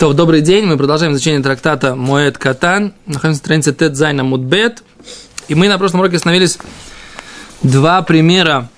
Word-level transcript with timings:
То, 0.00 0.14
добрый 0.14 0.40
день, 0.40 0.64
мы 0.64 0.78
продолжаем 0.78 1.12
изучение 1.12 1.42
трактата 1.42 1.94
Моэт 1.94 2.38
Катан. 2.38 2.94
Находимся 3.04 3.28
на 3.28 3.34
странице 3.34 3.74
Тет 3.74 3.96
Зайна 3.96 4.24
Мудбет. 4.24 4.82
И 5.48 5.54
мы 5.54 5.68
на 5.68 5.76
прошлом 5.76 6.00
уроке 6.00 6.16
остановились 6.16 6.56
два 7.62 8.00
примера 8.00 8.70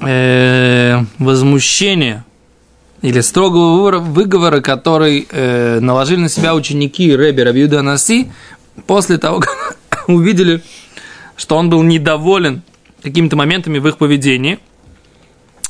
э, 0.00 1.04
возмущения 1.20 2.24
или 3.00 3.20
строгого 3.20 4.00
выговора, 4.00 4.60
который 4.60 5.28
э, 5.30 5.78
наложили 5.78 6.22
на 6.22 6.28
себя 6.28 6.52
ученики 6.56 7.14
Рэби 7.14 7.42
Рабиуда 7.42 7.82
Наси 7.82 8.32
после 8.88 9.18
того, 9.18 9.38
как 9.38 9.78
увидели, 10.08 10.64
что 11.36 11.58
он 11.58 11.70
был 11.70 11.84
недоволен 11.84 12.62
какими-то 13.04 13.36
моментами 13.36 13.78
в 13.78 13.86
их 13.86 13.98
поведении. 13.98 14.58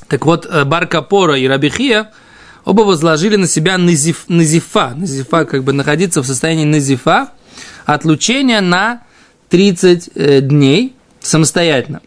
Так 0.09 0.25
вот, 0.25 0.47
э, 0.47 0.65
Бар 0.65 0.87
Капора 0.87 1.37
и 1.37 1.47
Рабихия– 1.47 2.13
оба 2.67 2.83
возложили 2.83 3.37
на 3.37 3.47
себя 3.47 3.79
назиф, 3.79 4.25
назифа, 4.29 4.93
назифа, 4.95 5.47
как 5.47 5.65
бы 5.65 5.73
находиться 5.73 6.21
в 6.21 6.27
состоянии 6.27 6.65
назифа, 6.65 7.31
отлучения 7.87 8.61
на 8.61 9.03
30 9.49 10.11
э, 10.15 10.41
дней 10.43 10.95
самостоятельно. 11.21 12.03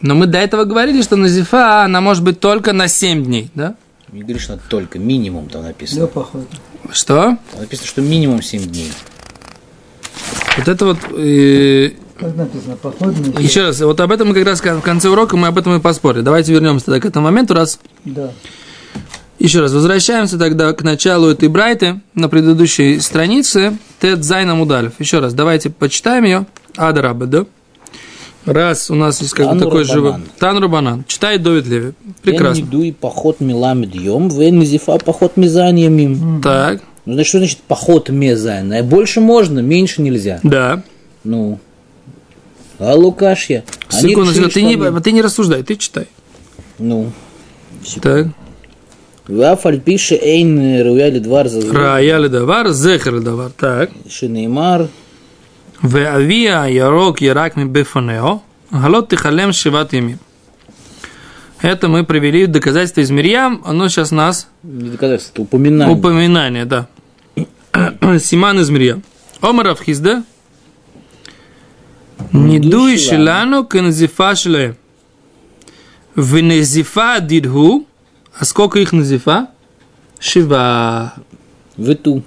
Но 0.00 0.14
мы 0.14 0.26
до 0.26 0.38
этого 0.38 0.64
говорили, 0.64 1.02
что 1.02 1.16
назифа, 1.16 1.82
она 1.82 2.00
может 2.00 2.22
быть 2.22 2.40
только 2.40 2.72
на 2.72 2.88
7 2.88 3.24
дней, 3.24 3.50
да? 3.54 3.74
Не 4.12 4.22
говоришь, 4.22 4.42
что 4.42 4.58
только, 4.68 4.98
минимум 4.98 5.48
там 5.48 5.64
написано. 5.64 6.02
Да, 6.02 6.06
походу. 6.06 6.46
Что? 6.92 7.36
Там 7.52 7.60
написано, 7.60 7.88
что 7.88 8.00
минимум 8.00 8.40
7 8.40 8.62
дней. 8.66 8.92
Вот 10.56 10.68
это 10.68 10.84
вот... 10.84 10.98
Э, 11.16 11.90
как 12.16 12.36
написано, 12.36 12.76
походный. 12.76 13.42
Еще 13.42 13.62
раз, 13.62 13.80
вот 13.80 13.98
об 13.98 14.12
этом 14.12 14.28
мы 14.28 14.34
как 14.34 14.46
раз 14.46 14.60
в 14.60 14.80
конце 14.82 15.08
урока 15.08 15.36
мы 15.36 15.48
об 15.48 15.58
этом 15.58 15.74
и 15.74 15.80
поспорили. 15.80 16.22
Давайте 16.22 16.52
вернемся 16.52 16.86
тогда 16.86 17.00
к 17.00 17.06
этому 17.06 17.24
моменту, 17.24 17.54
раз. 17.54 17.80
Да. 18.04 18.30
Еще 19.44 19.60
раз, 19.60 19.74
возвращаемся 19.74 20.38
тогда 20.38 20.72
к 20.72 20.82
началу 20.82 21.28
этой 21.28 21.48
брайты 21.48 22.00
на 22.14 22.30
предыдущей 22.30 22.98
странице. 23.00 23.76
Тед 24.00 24.24
Зайна 24.24 24.54
Мудалев. 24.54 24.92
Еще 24.98 25.18
раз, 25.18 25.34
давайте 25.34 25.68
почитаем 25.68 26.24
ее. 26.24 26.46
Адараба, 26.76 27.26
да? 27.26 27.44
Раз 28.46 28.90
у 28.90 28.94
нас 28.94 29.20
есть 29.20 29.34
как 29.34 29.52
бы 29.52 29.60
такой 29.60 29.84
живой... 29.84 30.14
Танру 30.38 30.70
Банан. 30.70 31.04
Читает 31.06 31.42
Довид 31.42 31.66
Леви. 31.66 31.92
Прекрасно. 32.22 32.62
Вен 32.62 32.70
дуй 32.70 32.92
поход 32.98 33.40
миламед 33.40 33.94
йом, 33.94 34.30
вен 34.30 34.64
зифа 34.64 34.96
поход 34.96 35.36
мизаньямим. 35.36 36.40
Так. 36.40 36.80
Ну, 37.04 37.12
значит, 37.12 37.28
что 37.28 37.38
значит 37.40 37.58
поход 37.68 38.08
мезайн? 38.08 38.82
Больше 38.86 39.20
можно, 39.20 39.58
меньше 39.58 40.00
нельзя. 40.00 40.40
Да. 40.42 40.82
Ну. 41.22 41.58
А 42.78 42.94
Лукашья? 42.94 43.62
Секунду, 43.90 44.32
ты, 44.48 44.62
не, 44.62 45.00
ты 45.02 45.12
не 45.12 45.20
рассуждай, 45.20 45.62
ты 45.62 45.76
читай. 45.76 46.08
Ну. 46.78 47.12
Так. 48.00 48.28
Вафальпиши 49.28 50.16
эйн 50.16 50.58
э, 50.58 50.82
руяли 50.82 51.18
двар 51.18 51.48
за 51.48 51.60
Руяли 51.60 52.28
давар, 52.28 52.68
зехер 52.70 53.20
давар, 53.20 53.50
так. 53.50 53.90
Шинеймар. 54.08 54.88
Веавия 55.82 56.64
ярок 56.64 57.20
ярак 57.20 57.56
ми 57.56 57.64
бефонео, 57.64 58.40
галот 58.70 59.08
тихалем 59.08 59.52
шиват 59.52 59.92
ямим. 59.92 60.18
Это 61.62 61.88
мы 61.88 62.04
привели 62.04 62.44
в 62.44 62.48
доказательство 62.48 63.00
из 63.00 63.10
Мирьям, 63.10 63.62
оно 63.64 63.88
сейчас 63.88 64.10
нас... 64.10 64.48
Доказательство, 64.62 65.42
упоминание. 65.42 65.96
Упоминание, 65.96 66.64
да. 66.66 66.88
Симан 68.18 68.60
из 68.60 68.68
Мирьям. 68.68 69.02
Омар 69.40 69.68
Авхизда. 69.68 70.24
Нидуй 72.32 72.98
шилану 72.98 73.64
кензифа 73.64 74.34
шлеем. 74.34 74.76
Венезифа 76.14 77.20
дидху. 77.20 77.86
А 78.36 78.44
сколько 78.44 78.78
их 78.78 78.92
назифа? 78.92 79.48
Шива. 80.18 81.14
Выту. 81.76 82.22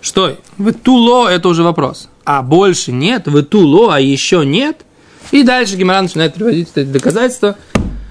Что? 0.00 0.36
Вытуло– 0.58 1.28
это 1.30 1.48
уже 1.48 1.62
вопрос. 1.62 2.08
А 2.24 2.42
больше 2.42 2.92
нет, 2.92 3.26
вытуло, 3.26 3.94
а 3.94 4.00
еще 4.00 4.44
нет. 4.44 4.84
И 5.30 5.42
дальше 5.42 5.76
Гимаран 5.76 6.04
начинает 6.04 6.34
приводить 6.34 6.68
эти 6.74 6.86
доказательства. 6.86 7.56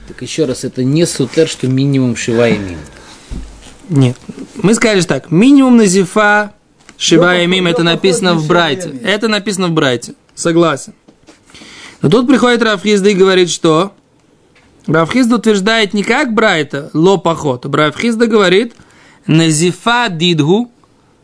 Так 0.08 0.22
еще 0.22 0.46
раз, 0.46 0.64
это 0.64 0.84
не 0.84 1.06
сутер, 1.06 1.48
что 1.48 1.68
минимум 1.68 2.16
шива 2.16 2.50
и 2.50 2.58
мим. 2.58 2.78
Нет. 3.90 4.18
Мы 4.56 4.74
сказали 4.74 5.02
так, 5.02 5.32
минимум 5.32 5.78
назифа 5.78 6.54
шива 6.98 7.42
и 7.42 7.48
мим, 7.48 7.68
это 7.68 7.84
написано 7.84 8.34
в 8.36 8.48
Брайте. 8.48 8.90
Это 9.04 9.28
написано 9.28 9.68
в 9.68 9.72
Брайте. 9.72 10.16
Согласен. 10.36 10.94
Но 12.02 12.10
тут 12.10 12.28
приходит 12.28 12.62
Рафхизда 12.62 13.10
и 13.10 13.14
говорит, 13.14 13.50
что 13.50 13.94
Равхизда 14.88 15.36
утверждает 15.36 15.94
не 15.94 16.04
как 16.04 16.34
Брайта, 16.34 16.90
ло 16.94 17.18
поход. 17.18 17.66
Равхизда 17.66 18.28
говорит, 18.28 18.74
назифа 19.26 20.08
дидгу, 20.10 20.72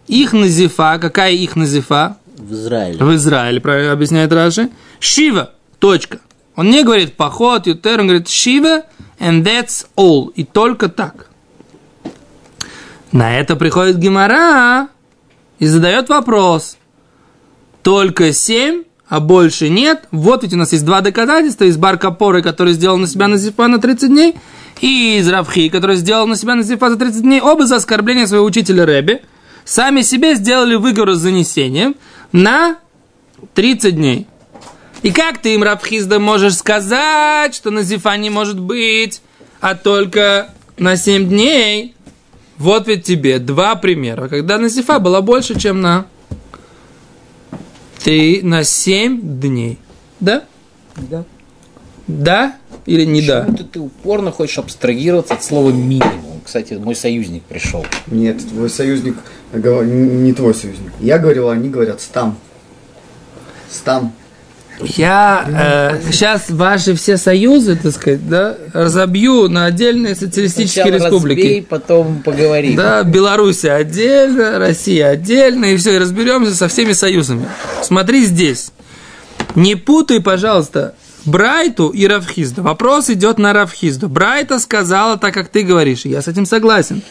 их 0.07 0.33
назифа, 0.33 0.97
какая 0.99 1.33
их 1.33 1.55
назифа? 1.55 2.17
В 2.37 2.53
Израиле. 2.53 3.03
В 3.03 3.15
Израиле, 3.15 3.59
правильно 3.59 3.91
объясняет 3.91 4.31
Раши. 4.31 4.69
Шива, 4.99 5.51
точка. 5.79 6.19
Он 6.55 6.69
не 6.69 6.83
говорит 6.83 7.15
поход, 7.15 7.67
ютер, 7.67 7.99
он 7.99 8.07
говорит 8.07 8.29
Шива, 8.29 8.83
and 9.19 9.43
that's 9.43 9.87
all. 9.97 10.31
И 10.35 10.43
только 10.43 10.87
так. 10.87 11.29
На 13.11 13.37
это 13.37 13.55
приходит 13.55 13.97
Гимара 13.97 14.87
и 15.57 15.65
задает 15.65 16.09
вопрос. 16.09 16.77
Только 17.81 18.33
семь 18.33 18.83
а 19.09 19.19
больше 19.19 19.69
нет. 19.69 20.07
Вот 20.11 20.43
ведь 20.43 20.53
у 20.53 20.57
нас 20.57 20.71
есть 20.71 20.85
два 20.85 21.01
доказательства. 21.01 21.65
Из 21.65 21.77
Баркапоры, 21.77 22.41
который 22.41 22.73
сделал 22.73 22.97
на 22.97 23.07
себя 23.07 23.27
Назифа 23.27 23.67
на 23.67 23.79
30 23.79 24.09
дней, 24.09 24.35
и 24.81 25.17
из 25.17 25.27
Равхи, 25.27 25.69
который 25.69 25.95
сделал 25.95 26.27
на 26.27 26.35
себя 26.35 26.55
Назифа 26.55 26.89
за 26.89 26.95
30 26.95 27.23
дней. 27.23 27.41
Оба 27.41 27.65
за 27.65 27.77
оскорбление 27.77 28.27
своего 28.27 28.45
учителя 28.45 28.85
Рэби. 28.85 29.21
Сами 29.65 30.01
себе 30.01 30.35
сделали 30.35 30.75
выговор 30.75 31.15
с 31.15 31.19
занесением 31.19 31.95
на 32.31 32.77
30 33.55 33.95
дней. 33.95 34.27
И 35.01 35.11
как 35.11 35.39
ты 35.39 35.55
им, 35.55 35.63
Равхизда, 35.63 36.19
можешь 36.19 36.55
сказать, 36.55 37.55
что 37.55 37.71
Назифа 37.71 38.15
не 38.17 38.29
может 38.29 38.59
быть, 38.59 39.21
а 39.59 39.75
только 39.75 40.53
на 40.77 40.97
7 40.97 41.27
дней? 41.27 41.95
Вот 42.57 42.87
ведь 42.87 43.05
тебе 43.05 43.39
два 43.39 43.75
примера, 43.75 44.27
когда 44.27 44.57
Назифа 44.57 44.99
была 44.99 45.21
больше, 45.21 45.57
чем 45.59 45.81
на 45.81 46.05
ты 48.03 48.41
на 48.43 48.63
7 48.63 49.39
дней. 49.39 49.77
Да? 50.19 50.43
Да. 50.95 51.25
Да 52.07 52.55
или 52.85 53.05
не 53.05 53.21
Почему 53.21 53.45
да? 53.45 53.53
Ты, 53.57 53.63
ты 53.65 53.79
упорно 53.79 54.31
хочешь 54.31 54.57
абстрагироваться 54.57 55.35
от 55.35 55.43
слова 55.43 55.69
минимум. 55.69 56.41
Кстати, 56.43 56.73
мой 56.73 56.95
союзник 56.95 57.43
пришел. 57.43 57.85
Нет, 58.07 58.39
твой 58.49 58.69
союзник 58.69 59.15
не 59.53 60.33
твой 60.33 60.55
союзник. 60.55 60.91
Я 60.99 61.19
говорил, 61.19 61.49
они 61.49 61.69
говорят 61.69 62.01
стам. 62.01 62.37
Стам. 63.69 64.13
Я 64.81 65.99
э, 66.01 66.11
сейчас 66.11 66.49
ваши 66.49 66.95
все 66.95 67.17
союзы, 67.17 67.75
так 67.75 67.93
сказать, 67.93 68.27
да, 68.27 68.55
разобью 68.73 69.49
на 69.49 69.65
отдельные 69.65 70.15
социалистические 70.15 70.85
Сначала 70.85 71.09
республики. 71.09 71.39
Разбей, 71.39 71.61
потом 71.63 72.23
поговорим. 72.23 72.75
Да, 72.75 73.03
Беларусь 73.03 73.65
отдельно, 73.65 74.57
Россия 74.57 75.09
отдельно, 75.09 75.65
и 75.65 75.77
все, 75.77 75.95
и 75.95 75.97
разберемся 75.97 76.55
со 76.55 76.67
всеми 76.67 76.93
союзами. 76.93 77.47
Смотри 77.83 78.25
здесь. 78.25 78.71
Не 79.55 79.75
путай, 79.75 80.21
пожалуйста, 80.21 80.93
Брайту 81.25 81.89
и 81.89 82.07
Равхизду. 82.07 82.63
Вопрос 82.63 83.09
идет 83.09 83.37
на 83.37 83.53
Равхизду. 83.53 84.07
Брайта 84.07 84.59
сказала 84.59 85.17
так, 85.17 85.33
как 85.33 85.49
ты 85.49 85.63
говоришь, 85.63 86.05
и 86.05 86.09
я 86.09 86.21
с 86.21 86.27
этим 86.27 86.45
согласен. 86.45 87.01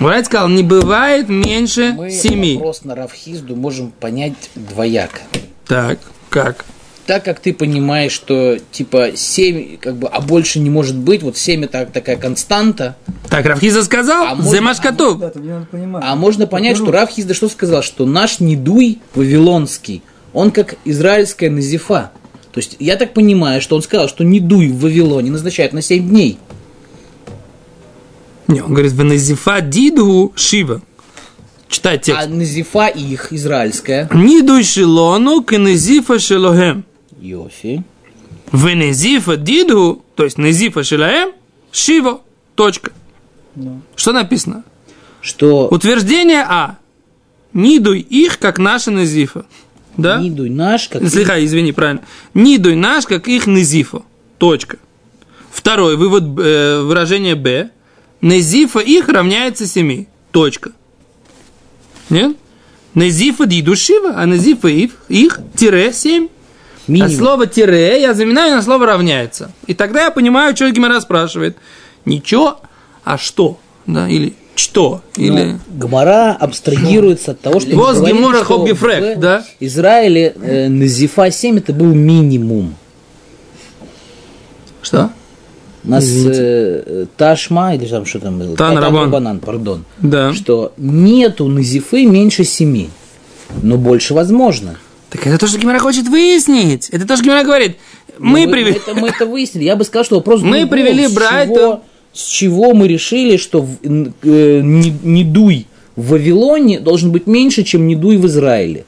Брайт 0.00 0.26
сказал, 0.26 0.48
не 0.48 0.62
бывает 0.62 1.28
меньше 1.28 1.94
Мы 1.96 2.10
семи. 2.10 2.56
вопрос 2.56 2.84
на 2.84 2.94
Равхизду 2.94 3.56
можем 3.56 3.90
понять 3.92 4.34
двояко. 4.54 5.20
Так, 5.66 5.98
как? 6.30 6.64
Так 7.06 7.24
как 7.24 7.40
ты 7.40 7.52
понимаешь, 7.52 8.12
что 8.12 8.58
типа 8.72 9.10
7, 9.14 9.76
как 9.78 9.96
бы, 9.96 10.08
а 10.08 10.20
больше 10.20 10.58
не 10.60 10.70
может 10.70 10.96
быть, 10.96 11.22
вот 11.22 11.36
7 11.36 11.64
это 11.64 11.86
такая 11.86 12.16
константа. 12.16 12.96
Так, 13.28 13.46
Равхизда 13.46 13.84
сказал, 13.84 14.26
А 14.26 14.42
Земашкату. 14.42 15.20
А 16.02 16.16
можно 16.16 16.46
понять, 16.46 16.76
что 16.76 16.90
Равхизда 16.90 17.34
что 17.34 17.48
сказал, 17.48 17.82
что 17.82 18.06
наш 18.06 18.40
недуй 18.40 19.00
вавилонский, 19.14 20.02
он 20.32 20.50
как 20.50 20.76
израильская 20.84 21.50
назифа. 21.50 22.10
То 22.52 22.58
есть 22.58 22.76
я 22.78 22.94
так 22.96 23.14
понимаю, 23.14 23.60
что 23.60 23.74
он 23.74 23.82
сказал, 23.82 24.08
что 24.08 24.22
недуй 24.22 24.68
в 24.68 24.78
Вавилоне 24.78 25.32
назначают 25.32 25.72
на 25.72 25.82
7 25.82 26.08
дней. 26.08 26.38
Не, 28.46 28.60
он 28.60 28.74
говорит, 28.74 28.92
Венезифа 28.92 29.60
Дидгу 29.60 30.32
Шива. 30.36 30.80
Читай 31.68 31.98
текст. 31.98 32.22
А 32.22 32.28
назифа 32.28 32.86
их, 32.86 33.32
израильская. 33.32 34.08
Ниду 34.12 34.62
Шилону 34.62 35.42
Кенезифа 35.42 36.20
Шилохем. 36.20 36.84
Йофи. 37.24 37.82
Венезифа 38.52 39.36
Дидгу, 39.36 40.04
то 40.14 40.24
есть 40.24 40.36
Незифа 40.36 40.84
Шилаем, 40.84 41.32
Шива. 41.72 42.20
Точка. 42.54 42.92
Что 43.96 44.12
написано? 44.12 44.62
Что 45.20 45.68
Утверждение 45.68 46.42
А. 46.42 46.76
Нидуй 47.52 48.00
их, 48.00 48.38
как 48.38 48.58
наша 48.58 48.90
Незифа. 48.90 49.46
Да? 49.96 50.20
недуй 50.20 50.50
наш, 50.50 50.88
как 50.88 51.08
Слегка, 51.08 51.42
извини, 51.42 51.72
правильно. 51.72 52.02
Нидуй 52.34 52.74
наш, 52.74 53.06
как 53.06 53.28
их 53.28 53.46
Незифа. 53.46 54.02
Точка. 54.38 54.76
Второй 55.50 55.96
вывод, 55.96 56.24
э, 56.38 56.82
выражение 56.82 57.36
Б. 57.36 57.70
Незифа 58.20 58.80
их 58.80 59.08
равняется 59.08 59.66
7. 59.66 60.06
Точка. 60.32 60.72
Нет? 62.10 62.36
Назифа 62.94 63.46
дидушива, 63.46 64.14
а 64.16 64.26
назифа 64.26 64.68
их, 64.68 64.92
их 65.08 65.40
тире 65.56 65.92
7. 65.92 66.28
А 66.86 66.90
Минимум. 66.90 67.16
слово 67.16 67.46
тире 67.46 68.00
я 68.00 68.12
заменяю 68.12 68.56
на 68.56 68.62
слово 68.62 68.86
равняется. 68.86 69.50
И 69.66 69.74
тогда 69.74 70.04
я 70.04 70.10
понимаю, 70.10 70.54
что 70.54 70.70
Гимара 70.70 71.00
спрашивает. 71.00 71.56
Ничего, 72.04 72.60
а 73.04 73.16
что? 73.16 73.58
Да, 73.86 74.08
или 74.08 74.34
что? 74.54 75.02
Или... 75.16 75.30
Ну, 75.30 75.58
Гмара 75.68 76.36
абстрагируется 76.38 77.32
от 77.32 77.40
того, 77.40 77.60
что... 77.60 77.74
Воз 77.74 78.00
Гемора 78.00 78.36
что 78.36 78.44
хоб 78.44 78.68
гефрек, 78.68 79.16
в 79.16 79.20
да? 79.20 79.44
Израиле 79.60 80.34
э, 80.40 80.68
Назифа 80.68 81.30
7 81.30 81.58
это 81.58 81.72
был 81.72 81.92
минимум. 81.94 82.74
Что? 84.82 85.10
У 85.84 85.90
нас 85.90 86.04
э, 86.06 87.06
Ташма, 87.16 87.74
или 87.74 87.86
там 87.86 88.06
что 88.06 88.20
там 88.20 88.38
было? 88.38 88.56
Тан 88.56 88.78
Рабан. 88.78 89.10
Банан, 89.10 89.40
пардон. 89.40 89.84
Да. 89.98 90.32
Что 90.32 90.72
нету 90.76 91.48
Назифы 91.48 92.06
меньше 92.06 92.44
7. 92.44 92.88
Но 93.62 93.76
больше 93.76 94.14
возможно. 94.14 94.76
Так 95.14 95.28
это 95.28 95.38
то, 95.38 95.46
что 95.46 95.58
Гимара 95.58 95.78
хочет 95.78 96.08
выяснить. 96.08 96.88
Это 96.90 97.06
то, 97.06 97.14
что 97.14 97.24
Гимара 97.24 97.44
говорит. 97.44 97.76
Мы 98.18 98.46
Ну, 98.46 98.52
привели... 98.52 98.72
Это, 98.72 98.94
мы 98.94 99.08
это 99.08 99.26
выяснили. 99.26 99.62
Я 99.64 99.76
бы 99.76 99.84
сказал, 99.84 100.04
что 100.04 100.16
вопрос 100.16 100.42
Мы 100.42 100.66
привели 100.66 101.06
чего- 101.06 101.82
С 102.12 102.24
чего 102.26 102.74
мы 102.74 102.88
решили, 102.88 103.36
что 103.36 103.64
э, 103.84 104.60
не, 104.60 104.90
не 105.02 105.22
дуй 105.22 105.66
в 105.94 106.10
Вавилоне 106.10 106.80
должен 106.80 107.12
быть 107.12 107.28
меньше, 107.28 107.62
чем 107.62 107.86
не 107.86 107.94
дуй 107.94 108.16
в 108.16 108.26
Израиле? 108.26 108.84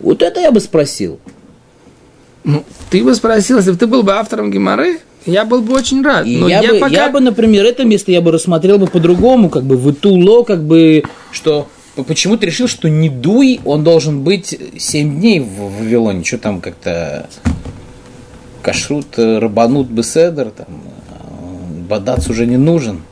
Вот 0.00 0.22
это 0.22 0.40
я 0.40 0.50
бы 0.50 0.60
спросил. 0.60 1.20
Ну, 2.44 2.64
ты 2.88 3.04
бы 3.04 3.14
спросил, 3.14 3.58
если 3.58 3.72
бы 3.72 3.76
ты 3.76 3.86
был 3.86 4.02
бы 4.02 4.12
автором 4.14 4.50
Гимары, 4.50 5.00
я 5.26 5.44
был 5.44 5.60
бы 5.60 5.74
очень 5.74 6.02
рад. 6.02 6.26
И 6.26 6.38
Но 6.38 6.48
я, 6.48 6.62
я, 6.62 6.72
бы, 6.72 6.78
пока... 6.78 6.94
я 6.94 7.10
бы, 7.10 7.20
например, 7.20 7.66
это 7.66 7.84
место 7.84 8.10
я 8.10 8.22
бы 8.22 8.32
рассмотрел 8.32 8.78
бы 8.78 8.86
по-другому, 8.86 9.50
как 9.50 9.64
бы 9.64 9.76
в 9.76 9.90
Итуло, 9.90 10.44
как 10.44 10.64
бы, 10.64 11.02
что 11.30 11.68
п- 12.02 12.04
почему 12.04 12.36
ты 12.36 12.46
решил, 12.46 12.68
что 12.68 12.88
не 12.88 13.08
дуй, 13.08 13.60
он 13.64 13.84
должен 13.84 14.22
быть 14.22 14.58
7 14.78 15.18
дней 15.20 15.40
в 15.40 15.78
Вавилоне, 15.78 16.24
что 16.24 16.38
там 16.38 16.60
как-то 16.60 17.28
кашрут, 18.62 19.06
э, 19.18 19.38
рабанут, 19.38 19.88
беседер, 19.88 20.50
там, 20.50 20.66
э, 20.68 21.80
бадац 21.88 22.28
уже 22.28 22.46
не 22.46 22.56
нужен. 22.56 23.02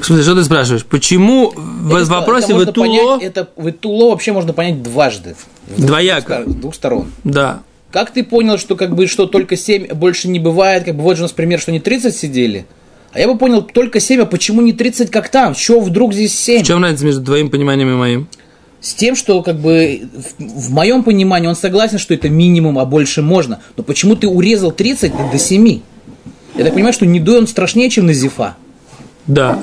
В 0.00 0.04
смысле, 0.04 0.24
что 0.24 0.34
ты 0.34 0.44
спрашиваешь? 0.44 0.84
Почему 0.84 1.50
в 1.54 2.04
вопросе 2.08 2.46
это 2.46 2.54
в 2.54 2.58
можно 2.58 2.70
Итуло... 2.70 2.84
понять- 3.18 3.22
это 3.22 3.48
в 3.56 3.70
Итуло 3.70 4.10
вообще 4.10 4.32
можно 4.32 4.52
понять 4.52 4.82
дважды. 4.82 5.36
Двояко. 5.78 6.42
С 6.46 6.54
двух 6.54 6.74
сторон. 6.74 7.06
Да. 7.22 7.62
Как 7.90 8.10
ты 8.10 8.24
понял, 8.24 8.58
что 8.58 8.74
как 8.76 8.94
бы 8.94 9.06
что 9.06 9.26
только 9.26 9.56
7 9.56 9.94
больше 9.94 10.28
не 10.28 10.40
бывает, 10.40 10.84
как 10.84 10.96
бы 10.96 11.02
вот 11.02 11.16
же 11.16 11.22
у 11.22 11.24
нас 11.24 11.32
пример, 11.32 11.60
что 11.60 11.70
не 11.72 11.78
30 11.80 12.14
сидели? 12.14 12.66
А 13.14 13.20
я 13.20 13.28
бы 13.28 13.38
понял 13.38 13.62
только 13.62 14.00
7, 14.00 14.22
а 14.22 14.26
почему 14.26 14.60
не 14.60 14.72
30, 14.72 15.08
как 15.10 15.28
там? 15.28 15.54
Чего 15.54 15.80
вдруг 15.80 16.12
здесь 16.12 16.36
7? 16.36 16.64
В 16.64 16.66
чем 16.66 16.82
разница 16.82 17.06
между 17.06 17.24
твоим 17.24 17.48
пониманием 17.48 17.88
и 17.90 17.94
моим? 17.94 18.28
С 18.80 18.92
тем, 18.92 19.14
что 19.14 19.40
как 19.42 19.60
бы 19.60 20.02
в, 20.38 20.42
в 20.42 20.72
моем 20.72 21.04
понимании 21.04 21.46
он 21.46 21.54
согласен, 21.54 21.98
что 21.98 22.12
это 22.12 22.28
минимум, 22.28 22.76
а 22.78 22.84
больше 22.84 23.22
можно. 23.22 23.60
Но 23.76 23.84
почему 23.84 24.16
ты 24.16 24.26
урезал 24.26 24.72
30 24.72 25.12
до 25.30 25.38
7? 25.38 25.80
Я 26.56 26.64
так 26.64 26.74
понимаю, 26.74 26.92
что 26.92 27.06
Недой 27.06 27.38
он 27.38 27.46
страшнее, 27.46 27.88
чем 27.88 28.06
Назифа. 28.06 28.56
Да, 29.28 29.62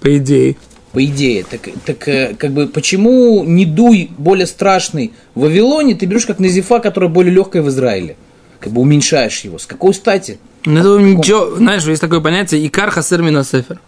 по 0.00 0.16
идее. 0.16 0.56
По 0.92 1.04
идее. 1.04 1.44
Так, 1.44 1.68
так 1.84 2.08
э, 2.08 2.34
как 2.38 2.52
бы 2.52 2.66
почему 2.68 3.44
Недуй 3.44 4.10
более 4.16 4.46
страшный 4.46 5.12
в 5.34 5.42
Вавилоне, 5.42 5.94
ты 5.94 6.06
берешь 6.06 6.24
как 6.24 6.38
Назифа, 6.38 6.80
которая 6.80 7.10
более 7.10 7.34
легкая 7.34 7.62
в 7.62 7.68
Израиле? 7.68 8.16
Как 8.60 8.72
бы 8.72 8.80
уменьшаешь 8.80 9.40
его. 9.42 9.58
С 9.58 9.66
какой 9.66 9.92
стати? 9.92 10.38
Ну, 10.64 10.78
это 10.78 11.02
ничего, 11.02 11.56
знаешь, 11.56 11.84
есть 11.84 12.00
такое 12.00 12.20
понятие 12.20 12.66
икар 12.66 12.90
хасер 12.90 13.22
миносефер. 13.22 13.80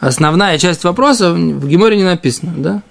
Основная 0.00 0.58
часть 0.58 0.84
вопроса 0.84 1.32
в 1.32 1.66
Геморе 1.68 1.96
не 1.96 2.04
написана, 2.04 2.52
да? 2.56 2.82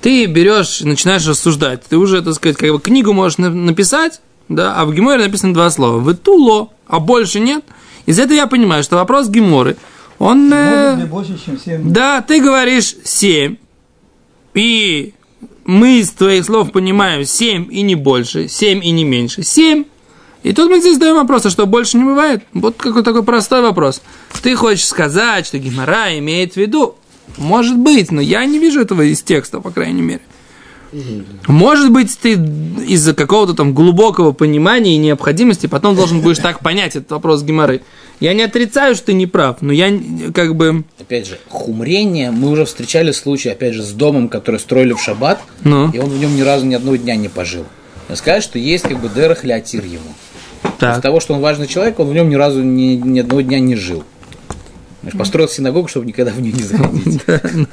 Ты 0.00 0.26
берешь, 0.26 0.80
начинаешь 0.82 1.26
рассуждать. 1.26 1.82
Ты 1.88 1.96
уже, 1.96 2.22
так 2.22 2.34
сказать, 2.34 2.56
как 2.56 2.70
бы 2.70 2.80
книгу 2.80 3.12
можешь 3.12 3.38
на- 3.38 3.50
написать, 3.50 4.20
да, 4.48 4.74
а 4.76 4.84
в 4.84 4.94
Геморе 4.94 5.24
написано 5.24 5.54
два 5.54 5.70
слова. 5.70 6.00
Ветуло, 6.08 6.70
а 6.86 7.00
больше 7.00 7.40
нет. 7.40 7.64
Из 8.06 8.18
этого 8.18 8.36
я 8.36 8.46
понимаю, 8.46 8.82
что 8.84 8.96
вопрос 8.96 9.28
Геморы, 9.28 9.76
он... 10.18 10.52
э, 10.52 11.06
больше, 11.06 11.38
чем 11.44 11.58
7. 11.58 11.92
Да, 11.92 12.22
ты 12.22 12.40
говоришь 12.40 12.94
7. 13.04 13.56
И 14.54 15.12
мы 15.64 15.98
из 15.98 16.10
твоих 16.12 16.44
слов 16.44 16.70
понимаем 16.72 17.24
7 17.24 17.68
и 17.70 17.82
не 17.82 17.96
больше, 17.96 18.48
7 18.48 18.84
и 18.84 18.90
не 18.92 19.04
меньше. 19.04 19.42
7. 19.42 19.84
И 20.46 20.52
тут 20.52 20.70
мы 20.70 20.78
здесь 20.78 20.94
задаем 20.94 21.16
вопрос, 21.16 21.44
а 21.44 21.50
что 21.50 21.66
больше 21.66 21.96
не 21.96 22.04
бывает? 22.04 22.44
Вот 22.52 22.76
какой 22.76 23.02
такой 23.02 23.24
простой 23.24 23.62
вопрос. 23.62 24.00
Ты 24.42 24.54
хочешь 24.54 24.86
сказать, 24.86 25.44
что 25.44 25.58
Гимара 25.58 26.16
имеет 26.20 26.52
в 26.52 26.56
виду? 26.56 26.94
Может 27.36 27.76
быть, 27.76 28.12
но 28.12 28.20
я 28.20 28.44
не 28.44 28.60
вижу 28.60 28.80
этого 28.80 29.02
из 29.02 29.22
текста, 29.22 29.58
по 29.58 29.72
крайней 29.72 30.02
мере. 30.02 30.20
Может 31.48 31.90
быть, 31.90 32.16
ты 32.16 32.34
из-за 32.34 33.12
какого-то 33.12 33.54
там 33.54 33.74
глубокого 33.74 34.30
понимания 34.30 34.94
и 34.94 34.98
необходимости 34.98 35.66
потом 35.66 35.96
должен 35.96 36.20
будешь 36.20 36.38
так 36.38 36.60
понять 36.60 36.94
этот 36.94 37.10
вопрос 37.10 37.42
Гимары. 37.42 37.82
Я 38.20 38.32
не 38.32 38.42
отрицаю, 38.42 38.94
что 38.94 39.06
ты 39.06 39.14
не 39.14 39.26
прав, 39.26 39.62
но 39.62 39.72
я 39.72 39.92
как 40.32 40.54
бы... 40.54 40.84
Опять 41.00 41.26
же, 41.26 41.40
хумрение, 41.48 42.30
мы 42.30 42.50
уже 42.50 42.66
встречали 42.66 43.10
случай, 43.10 43.48
опять 43.48 43.74
же, 43.74 43.82
с 43.82 43.90
домом, 43.90 44.28
который 44.28 44.60
строили 44.60 44.92
в 44.92 45.00
шаббат, 45.00 45.40
Ну, 45.64 45.90
и 45.90 45.98
он 45.98 46.08
в 46.08 46.18
нем 46.20 46.36
ни 46.36 46.42
разу 46.42 46.66
ни 46.66 46.74
одного 46.74 46.94
дня 46.94 47.16
не 47.16 47.28
пожил. 47.28 47.64
Сказать, 48.14 48.44
что 48.44 48.60
есть 48.60 48.84
как 48.84 49.00
бы 49.00 49.08
дерах 49.08 49.44
ему. 49.44 50.14
Из 50.64 51.00
того, 51.00 51.20
что 51.20 51.34
он 51.34 51.40
важный 51.40 51.66
человек, 51.66 51.98
он 52.00 52.08
в 52.08 52.14
нем 52.14 52.28
ни 52.28 52.34
разу 52.34 52.62
ни, 52.62 52.94
ни 52.94 53.20
одного 53.20 53.40
дня 53.40 53.60
не 53.60 53.76
жил. 53.76 54.04
Знаешь, 55.02 55.16
Построил 55.18 55.48
синагогу, 55.48 55.88
чтобы 55.88 56.06
никогда 56.06 56.32
в 56.32 56.40
нее 56.40 56.52
не 56.52 56.62
заходить. 56.62 57.20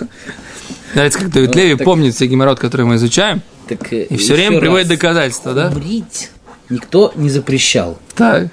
Нравится, 0.93 1.19
как 1.19 1.31
Давид 1.31 1.55
Леви 1.55 1.75
так- 1.75 1.85
помнит 1.85 2.13
все 2.13 2.27
геморрот, 2.27 2.59
которые 2.59 2.85
мы 2.87 2.95
изучаем, 2.95 3.41
э, 3.69 3.75
и 4.03 4.17
все 4.17 4.35
время 4.35 4.59
приводит 4.59 4.87
доказательства, 4.87 5.53
да? 5.53 5.69
Хумрить 5.71 6.29
никто 6.69 7.11
не 7.15 7.29
запрещал. 7.29 7.97
Так. 8.15 8.49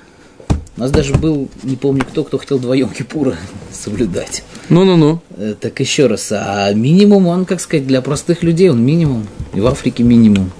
У 0.77 0.81
нас 0.81 0.91
даже 0.91 1.15
был, 1.15 1.51
не 1.63 1.77
помню 1.77 2.05
кто, 2.05 2.25
кто 2.25 2.39
хотел 2.39 2.57
вдвоем 2.59 2.89
Кипура 2.89 3.35
соблюдать. 3.73 4.43
Ну-ну-ну. 4.69 5.21
Э, 5.37 5.55
Так 5.61 5.79
еще 5.81 6.07
раз, 6.07 6.33
а 6.33 6.73
минимум, 6.73 7.27
он, 7.27 7.45
как 7.45 7.61
сказать, 7.61 7.87
для 7.87 8.01
простых 8.01 8.43
людей, 8.43 8.71
он 8.71 8.83
минимум. 8.83 9.27
И 9.53 9.61
в 9.61 9.67
Африке 9.67 10.03
минимум. 10.03 10.51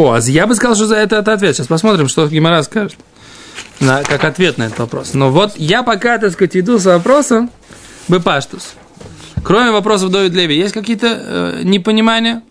О, 0.00 0.12
а 0.14 0.20
я 0.20 0.46
бы 0.46 0.54
сказал, 0.54 0.74
что 0.76 0.86
за 0.86 0.96
это, 0.96 1.16
это 1.16 1.34
ответ. 1.34 1.54
Сейчас 1.54 1.66
посмотрим, 1.66 2.08
что 2.08 2.26
Гимара 2.26 2.62
скажет. 2.62 2.96
На, 3.80 4.02
как 4.02 4.24
ответ 4.24 4.56
на 4.56 4.64
этот 4.64 4.78
вопрос. 4.78 5.12
Но 5.12 5.30
вот 5.30 5.52
я 5.56 5.82
пока, 5.82 6.16
так 6.16 6.32
сказать, 6.32 6.56
иду 6.56 6.78
с 6.78 6.86
вопросом 6.86 7.50
Бепаштус. 8.08 8.74
Кроме 9.44 9.72
вопросов 9.72 10.10
Давид 10.10 10.32
Леви, 10.32 10.56
есть 10.56 10.72
какие-то 10.72 11.06
э, 11.06 11.60
непонимания? 11.64 12.42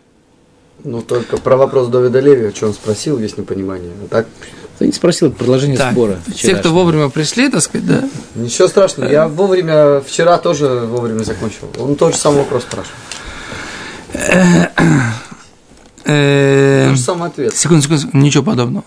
Ну, 0.84 1.02
только 1.02 1.38
про 1.38 1.58
вопрос 1.58 1.88
Давида 1.88 2.20
Леви, 2.20 2.52
что 2.56 2.68
он 2.68 2.74
спросил, 2.74 3.18
есть 3.18 3.38
непонимание. 3.38 3.92
А 4.04 4.08
так, 4.08 4.28
Ты 4.78 4.86
не 4.86 4.92
спросил 4.92 5.32
продолжение 5.32 5.78
Так, 5.78 5.94
спора. 5.94 6.20
те, 6.36 6.56
кто 6.56 6.72
вовремя 6.72 7.10
пришли, 7.10 7.50
так 7.50 7.62
сказать, 7.62 7.88
да? 7.88 8.04
ничего 8.36 8.68
страшного. 8.68 9.10
Я 9.10 9.28
вовремя, 9.28 10.02
вчера 10.02 10.38
тоже 10.38 10.68
вовремя 10.68 11.24
закончил. 11.24 11.70
Он 11.80 11.96
тот 11.96 12.14
же 12.14 12.20
самый 12.20 12.38
вопрос 12.40 12.64
спрашивал. 12.64 12.96
Э, 16.10 16.96
самый 16.96 17.30
ответ. 17.30 17.56
Секунду, 17.56 17.84
секунду. 17.84 18.18
Ничего 18.18 18.44
подобного. 18.44 18.86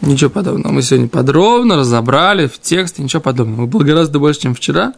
Ничего 0.00 0.30
подобного. 0.30 0.72
Мы 0.72 0.82
сегодня 0.82 1.08
подробно 1.08 1.76
разобрали 1.76 2.46
в 2.46 2.58
тексте, 2.60 3.02
ничего 3.02 3.22
подобного. 3.22 3.66
Было 3.66 3.82
гораздо 3.84 4.18
больше, 4.18 4.40
чем 4.40 4.54
вчера. 4.54 4.94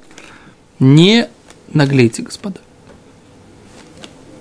Не 0.81 1.29
наглейте, 1.73 2.23
господа. 2.23 2.59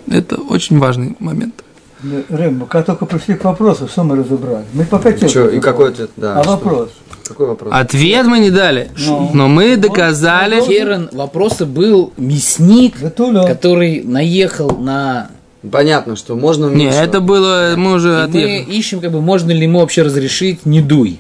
Это 0.10 0.38
очень 0.38 0.79
важный 0.79 1.15
момент. 1.20 1.63
Рыба, 2.29 2.65
как 2.65 2.86
только 2.86 3.05
пришли 3.05 3.36
к 3.36 3.46
вопросу, 3.46 3.88
что 3.88 4.03
мы 4.03 4.17
разобрали? 4.17 4.65
Мы 4.74 4.84
пока 4.84 5.13
текст 5.13 5.34
Чё, 5.34 5.48
и 5.50 5.62
какой 5.62 5.89
ответ? 5.89 6.12
Да, 6.17 6.39
А 6.39 6.43
что? 6.43 6.51
вопрос? 6.51 6.89
Какой 7.25 7.48
вопрос? 7.48 7.72
Ответ 7.74 8.25
мы 8.25 8.39
не 8.39 8.50
дали, 8.51 8.91
Ну. 8.98 9.32
но 9.34 9.48
мы 9.48 9.77
доказали. 9.77 10.60
Керен, 10.65 11.10
вопросы 11.13 11.65
был 11.65 12.12
мясник, 12.17 13.00
который 13.00 14.03
наехал 14.03 14.77
на... 14.77 15.29
Понятно, 15.72 16.15
что 16.15 16.36
можно 16.36 16.67
Не, 16.67 16.89
это 16.89 17.22
было, 17.22 17.75
мы 17.77 17.93
уже 17.93 18.29
И 18.34 18.38
мы 18.38 18.65
ищем, 18.77 19.00
как 19.00 19.12
бы, 19.12 19.22
можно 19.22 19.51
ли 19.51 19.63
ему 19.63 19.79
вообще 19.79 20.01
разрешить 20.01 20.65
не 20.65 20.82
дуй. 20.82 21.20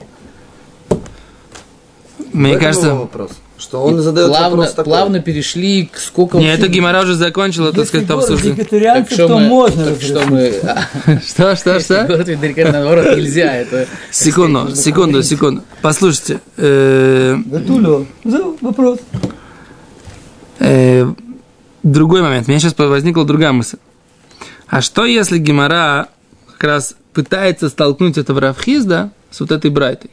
Мне 2.33 2.57
кажется, 2.57 2.95
вопрос. 2.95 3.31
Что 3.57 3.81
он 3.81 4.01
задает 4.01 4.27
плавно, 4.29 4.57
вопрос 4.57 4.73
такой. 4.73 4.83
плавно 4.83 5.19
перешли 5.19 5.85
к 5.85 5.97
сколько... 5.97 6.37
не, 6.37 6.51
это 6.51 6.67
Гимара 6.67 7.03
уже 7.03 7.15
закончила, 7.15 7.71
так 7.71 7.85
сказать, 7.85 8.07
город 8.07 8.23
обсуждение. 8.23 8.65
Так 8.65 9.09
что 9.09 9.27
то 9.27 9.37
мы... 9.37 9.47
можно 9.47 9.85
так 9.85 10.01
что 10.01 10.25
мы... 10.27 10.53
Что, 11.25 11.55
что, 11.55 11.79
что? 11.79 12.03
город 12.05 12.27
Вегетарианцев, 12.27 12.73
наоборот, 12.73 13.15
нельзя. 13.15 13.55
Это... 13.55 13.87
Секунду, 14.11 14.75
секунду, 14.75 15.23
секунду. 15.23 15.61
Послушайте, 15.81 16.41
э, 16.57 17.37
Ветуля. 17.45 18.05
За 18.25 18.43
вопрос. 18.59 18.99
Э, 20.59 21.05
другой 21.83 22.21
момент. 22.21 22.47
У 22.47 22.51
меня 22.51 22.59
сейчас 22.59 22.77
возникла 22.77 23.23
другая 23.23 23.53
мысль. 23.53 23.77
А 24.67 24.81
что 24.81 25.05
если 25.05 25.37
Гимара 25.37 26.09
как 26.51 26.63
раз 26.63 26.95
пытается 27.13 27.69
столкнуть 27.69 28.17
этого 28.17 28.41
Равхизда 28.41 29.11
с 29.29 29.39
вот 29.39 29.51
этой 29.51 29.69
Брайтой? 29.69 30.11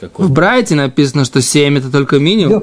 Какой? 0.00 0.26
В 0.26 0.30
Брайте 0.30 0.74
написано, 0.76 1.26
что 1.26 1.42
7 1.42 1.76
это 1.76 1.90
только 1.90 2.18
минимум. 2.18 2.62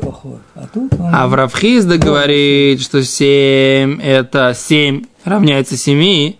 А 0.55 0.67
тут 0.73 0.91
он... 0.93 1.13
А 1.13 1.27
в 1.27 1.35
Равхизда 1.35 1.97
говорит, 1.99 2.81
что 2.81 3.03
7 3.03 4.01
это 4.01 4.55
7 4.55 5.03
равняется 5.23 5.77
7. 5.77 6.33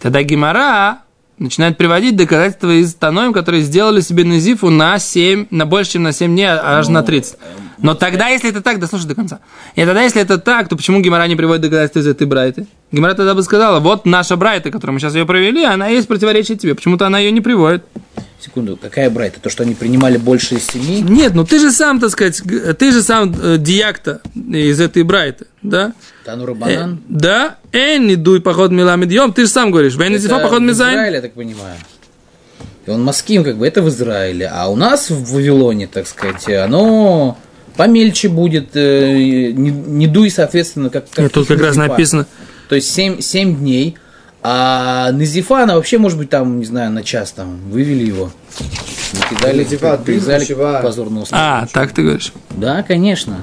Тогда 0.00 0.22
Гимара 0.22 1.00
начинает 1.38 1.76
приводить 1.76 2.16
доказательства 2.16 2.70
из 2.70 2.94
Таноем, 2.94 3.34
которые 3.34 3.62
сделали 3.62 4.00
себе 4.00 4.24
Назифу 4.24 4.70
на 4.70 4.98
7, 4.98 5.48
на 5.50 5.66
больше, 5.66 5.92
чем 5.92 6.04
на 6.04 6.12
7 6.12 6.32
дней, 6.32 6.48
а 6.48 6.78
аж 6.78 6.88
на 6.88 7.02
30. 7.02 7.36
Но 7.80 7.94
тогда, 7.94 8.28
если 8.28 8.50
это 8.50 8.60
так, 8.60 8.78
да 8.78 8.86
слушай 8.86 9.06
до 9.06 9.14
конца. 9.14 9.40
И 9.74 9.84
тогда, 9.84 10.02
если 10.02 10.20
это 10.20 10.38
так, 10.38 10.68
то 10.68 10.76
почему 10.76 11.00
Гимара 11.00 11.26
не 11.26 11.36
приводит 11.36 11.62
доказательства 11.62 12.00
из 12.00 12.06
этой 12.06 12.26
Брайты? 12.26 12.66
Гимара 12.90 13.14
тогда 13.14 13.34
бы 13.34 13.42
сказала, 13.42 13.80
вот 13.80 14.06
наша 14.06 14.36
Брайта, 14.36 14.70
которую 14.70 14.94
мы 14.94 15.00
сейчас 15.00 15.14
ее 15.14 15.26
провели, 15.26 15.64
она 15.64 15.88
есть 15.88 16.08
противоречие 16.08 16.58
тебе. 16.58 16.74
Почему-то 16.74 17.06
она 17.06 17.18
ее 17.18 17.30
не 17.30 17.40
приводит. 17.40 17.84
Секунду, 18.40 18.76
какая 18.76 19.10
брайта? 19.10 19.40
То, 19.40 19.50
что 19.50 19.64
они 19.64 19.74
принимали 19.74 20.16
больше 20.16 20.56
из 20.56 20.66
семи? 20.66 21.02
Нет, 21.02 21.34
ну 21.34 21.44
ты 21.44 21.58
же 21.58 21.72
сам, 21.72 21.98
так 21.98 22.10
сказать, 22.10 22.40
ты 22.78 22.92
же 22.92 23.02
сам 23.02 23.34
э, 23.36 23.58
диакта 23.58 24.20
из 24.36 24.80
этой 24.80 25.02
Брайты, 25.02 25.46
да? 25.60 25.92
Танура 26.24 26.56
Э, 26.66 26.86
да, 27.08 27.56
эн 27.72 28.06
не 28.06 28.14
дуй 28.14 28.40
поход 28.40 28.70
миламид 28.70 29.10
йом, 29.10 29.32
ты 29.32 29.42
же 29.42 29.48
сам 29.48 29.72
говоришь, 29.72 29.96
вен 29.96 30.12
Это 30.12 30.22
зифа 30.22 30.38
поход 30.38 30.62
мизайн. 30.62 30.94
Израиле, 30.94 31.16
я 31.16 31.22
так 31.22 31.32
понимаю. 31.32 31.76
И 32.86 32.90
он 32.90 33.02
маским, 33.02 33.42
как 33.42 33.56
бы, 33.56 33.66
это 33.66 33.82
в 33.82 33.88
Израиле. 33.88 34.46
А 34.46 34.68
у 34.68 34.76
нас 34.76 35.10
в 35.10 35.34
Вавилоне, 35.34 35.88
так 35.88 36.06
сказать, 36.06 36.48
оно 36.48 37.36
помельче 37.78 38.28
будет. 38.28 38.70
э, 38.74 39.52
Не, 39.52 39.70
не 39.70 40.06
дуй, 40.06 40.30
соответственно, 40.30 40.90
как... 40.90 41.08
как 41.08 41.18
Нет, 41.18 41.32
тут 41.32 41.46
как 41.46 41.60
раз 41.60 41.76
написано, 41.76 42.26
То 42.68 42.74
есть 42.74 42.92
7, 42.92 43.20
7 43.20 43.56
дней. 43.56 43.96
А 44.42 45.10
Назифа, 45.12 45.62
она 45.62 45.76
вообще, 45.76 45.98
может 45.98 46.18
быть, 46.18 46.30
там, 46.30 46.58
не 46.58 46.64
знаю, 46.64 46.92
на 46.92 47.02
час 47.02 47.32
там 47.32 47.58
вывели 47.70 48.04
его. 48.04 48.30
Накидали, 49.12 49.64
Назифа, 49.64 49.96
ты 49.96 50.04
привязали 50.04 50.44
к 50.44 50.82
позорному 50.82 51.24
а, 51.30 51.66
так 51.72 51.92
ты 51.92 52.02
говоришь. 52.02 52.32
Да, 52.50 52.82
конечно. 52.82 53.38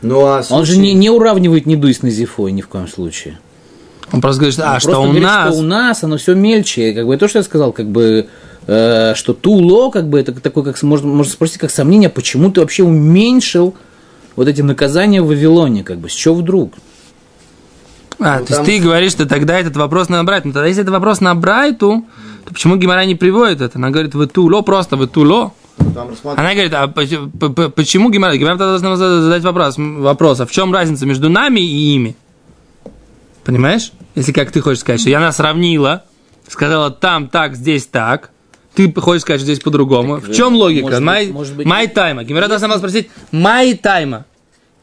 Ну 0.00 0.20
а 0.20 0.42
Он 0.50 0.64
же 0.64 0.76
не, 0.76 0.94
не 0.94 1.10
уравнивает 1.10 1.66
Нидуй 1.66 1.92
с 1.92 2.02
Назифой 2.02 2.52
ни 2.52 2.60
в 2.60 2.68
коем 2.68 2.86
случае. 2.88 3.38
Он 4.12 4.20
просто 4.20 4.40
говорит, 4.40 4.60
а, 4.60 4.74
Он 4.74 4.80
что 4.80 4.90
просто 4.90 5.00
у 5.00 5.04
говорит, 5.06 5.22
нас, 5.22 5.54
что 5.54 5.58
у 5.58 5.62
нас 5.66 6.04
оно 6.04 6.16
все 6.18 6.34
мельче. 6.34 6.92
Как 6.92 7.06
бы 7.06 7.16
то, 7.16 7.28
что 7.28 7.38
я 7.38 7.42
сказал, 7.42 7.72
как 7.72 7.86
бы 7.86 8.28
что 8.68 9.32
туло, 9.40 9.90
как 9.90 10.08
бы 10.10 10.20
это 10.20 10.32
такое, 10.40 10.62
как 10.62 10.82
можно, 10.82 11.08
можно 11.08 11.32
спросить, 11.32 11.56
как 11.56 11.70
сомнение, 11.70 12.10
почему 12.10 12.50
ты 12.50 12.60
вообще 12.60 12.82
уменьшил 12.82 13.74
вот 14.36 14.46
эти 14.46 14.60
наказания 14.60 15.22
в 15.22 15.26
Вавилоне, 15.28 15.82
как 15.84 15.98
бы, 15.98 16.10
с 16.10 16.12
чего 16.12 16.34
вдруг? 16.34 16.74
а, 18.20 18.40
Ну, 18.40 18.46
то 18.46 18.52
есть 18.52 18.56
там- 18.56 18.66
ты 18.66 18.78
говоришь, 18.78 19.12
что 19.12 19.26
тогда 19.26 19.58
этот 19.58 19.76
вопрос 19.76 20.08
на 20.10 20.22
Брайту. 20.22 20.48
Ну, 20.48 20.52
тогда 20.52 20.66
если 20.66 20.82
это 20.82 20.92
вопрос 20.92 21.20
на 21.20 21.34
Брайту, 21.34 22.04
то 22.44 22.52
почему 22.52 22.76
Гимара 22.76 23.04
не 23.06 23.14
приводит 23.14 23.60
это? 23.62 23.78
Она 23.78 23.90
говорит, 23.90 24.14
вы 24.14 24.26
туло, 24.26 24.60
просто 24.62 24.96
вы 24.96 25.06
туло. 25.06 25.52
Она 26.36 26.52
говорит, 26.52 26.74
а 26.74 26.88
почему 26.88 28.10
Гимара? 28.10 28.36
Гимара 28.36 28.58
тогда 28.58 28.78
должна 28.78 28.96
задать 28.96 29.42
вопрос, 29.44 29.76
вопрос, 29.78 30.40
а 30.40 30.46
в 30.46 30.50
чем 30.50 30.74
разница 30.74 31.06
между 31.06 31.30
нами 31.30 31.60
и 31.60 31.94
ими? 31.94 32.16
Понимаешь? 33.44 33.92
Если 34.14 34.32
как 34.32 34.50
ты 34.50 34.60
хочешь 34.60 34.80
сказать, 34.80 35.00
что 35.00 35.08
я 35.10 35.20
нас 35.20 35.36
сравнила, 35.36 36.04
сказала 36.48 36.90
там 36.90 37.28
так, 37.28 37.54
здесь 37.54 37.86
так, 37.86 38.30
ты 38.74 38.92
хочешь 39.00 39.22
сказать, 39.22 39.40
что 39.40 39.50
здесь 39.50 39.60
по-другому. 39.62 40.16
В 40.16 40.32
чем 40.32 40.54
логика? 40.54 41.00
Май, 41.00 41.32
май 41.64 41.88
тайма. 41.88 42.24
Гимара 42.24 42.48
должна 42.48 42.68
была 42.68 42.78
спросить 42.78 43.08
май 43.32 43.74
тайма. 43.74 44.24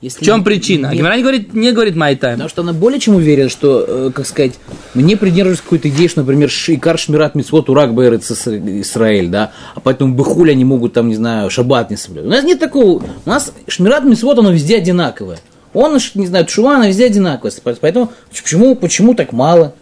Если 0.02 0.22
В 0.24 0.26
чем 0.26 0.40
не- 0.40 0.44
причина? 0.44 0.90
А 0.90 0.92
не- 0.92 0.98
Гимара 0.98 1.16
не 1.16 1.22
говорит, 1.22 1.54
не 1.54 1.72
говорит 1.72 1.96
май 1.96 2.16
тайма. 2.16 2.36
Потому 2.36 2.50
что 2.50 2.62
она 2.62 2.74
более 2.74 3.00
чем 3.00 3.16
уверена, 3.16 3.50
что, 3.50 3.86
э, 3.88 4.12
как 4.14 4.28
сказать, 4.28 4.54
мне 4.94 5.16
придерживаюсь 5.16 5.62
какой-то 5.62 5.88
идеи, 5.90 6.08
что, 6.08 6.20
например, 6.20 6.50
Шикар 6.50 7.00
Шмират 7.00 7.34
Мицвот 7.34 7.70
Урак 7.70 7.94
Бэрец 7.94 8.30
Израиль, 8.30 9.30
да, 9.30 9.52
а 9.74 9.80
поэтому 9.80 10.14
Бехуль 10.14 10.52
они 10.52 10.66
могут 10.66 10.94
там, 10.94 11.08
не 11.08 11.16
знаю, 11.16 11.50
шаббат 11.50 11.90
не 11.90 11.98
соблюдать. 11.98 12.28
У 12.28 12.30
нас 12.30 12.44
нет 12.44 12.60
такого, 12.60 13.04
у 13.26 13.30
нас 13.30 13.54
Шмират 13.68 14.04
Мицвот, 14.04 14.38
оно 14.38 14.52
везде 14.52 14.78
одинаковое. 14.78 15.40
Он, 15.74 15.98
не 16.14 16.28
знаю, 16.28 16.46
Тшува, 16.46 16.76
она 16.76 16.88
везде 16.88 17.06
одинаковая. 17.06 17.54
Поэтому 17.82 18.12
почему, 18.30 18.76
почему 18.76 19.14
так 19.16 19.32
мало? 19.34 19.74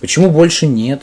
Почему 0.00 0.30
больше 0.30 0.66
нет? 0.66 1.02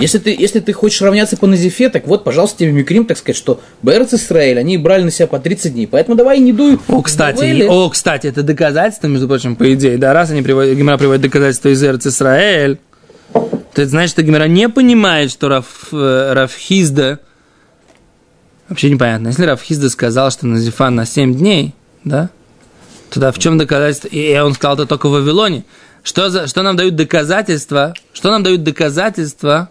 Если 0.00 0.18
ты, 0.18 0.34
если 0.36 0.58
ты 0.58 0.72
хочешь 0.72 1.00
равняться 1.02 1.36
по 1.36 1.46
Назифе, 1.46 1.88
так 1.88 2.06
вот, 2.08 2.24
пожалуйста, 2.24 2.58
тебе 2.58 2.72
Микрим, 2.72 3.06
так 3.06 3.16
сказать, 3.16 3.36
что 3.36 3.60
Берц 3.82 4.12
Израиль, 4.12 4.58
они 4.58 4.76
брали 4.76 5.04
на 5.04 5.10
себя 5.12 5.28
по 5.28 5.38
30 5.38 5.72
дней, 5.72 5.86
поэтому 5.86 6.16
давай 6.16 6.40
не 6.40 6.52
дуй. 6.52 6.80
О, 6.88 7.00
кстати, 7.00 7.38
Бавеле. 7.38 7.70
о, 7.70 7.88
кстати, 7.88 8.26
это 8.26 8.42
доказательство, 8.42 9.06
между 9.06 9.28
прочим, 9.28 9.54
по 9.54 9.72
идее, 9.72 9.96
да, 9.96 10.12
раз 10.12 10.30
они 10.30 10.42
приводят, 10.42 10.76
Гимара 10.76 10.98
приводит 10.98 11.22
доказательства 11.22 11.68
из 11.68 11.82
Эрц 11.82 12.06
Исраэль, 12.06 12.78
то 13.32 13.82
это 13.82 13.86
значит, 13.86 14.10
что 14.10 14.22
Гимара 14.22 14.48
не 14.48 14.68
понимает, 14.68 15.30
что 15.30 15.48
Раф, 15.48 15.88
э, 15.92 16.32
Рафхизда, 16.32 17.20
вообще 18.68 18.90
непонятно, 18.90 19.28
если 19.28 19.44
Рафхизда 19.44 19.90
сказал, 19.90 20.32
что 20.32 20.46
Назифа 20.48 20.90
на 20.90 21.06
7 21.06 21.36
дней, 21.36 21.72
да, 22.02 22.30
тогда 23.10 23.30
в 23.30 23.38
чем 23.38 23.58
доказательство, 23.58 24.08
и 24.08 24.36
он 24.38 24.54
сказал 24.54 24.74
это 24.74 24.86
только 24.86 25.08
в 25.08 25.12
Вавилоне, 25.12 25.64
что, 26.02 26.30
за, 26.30 26.48
что 26.48 26.62
нам 26.62 26.76
дают 26.76 26.96
доказательства, 26.96 27.94
что 28.12 28.30
нам 28.30 28.42
дают 28.42 28.64
доказательства 28.64 29.70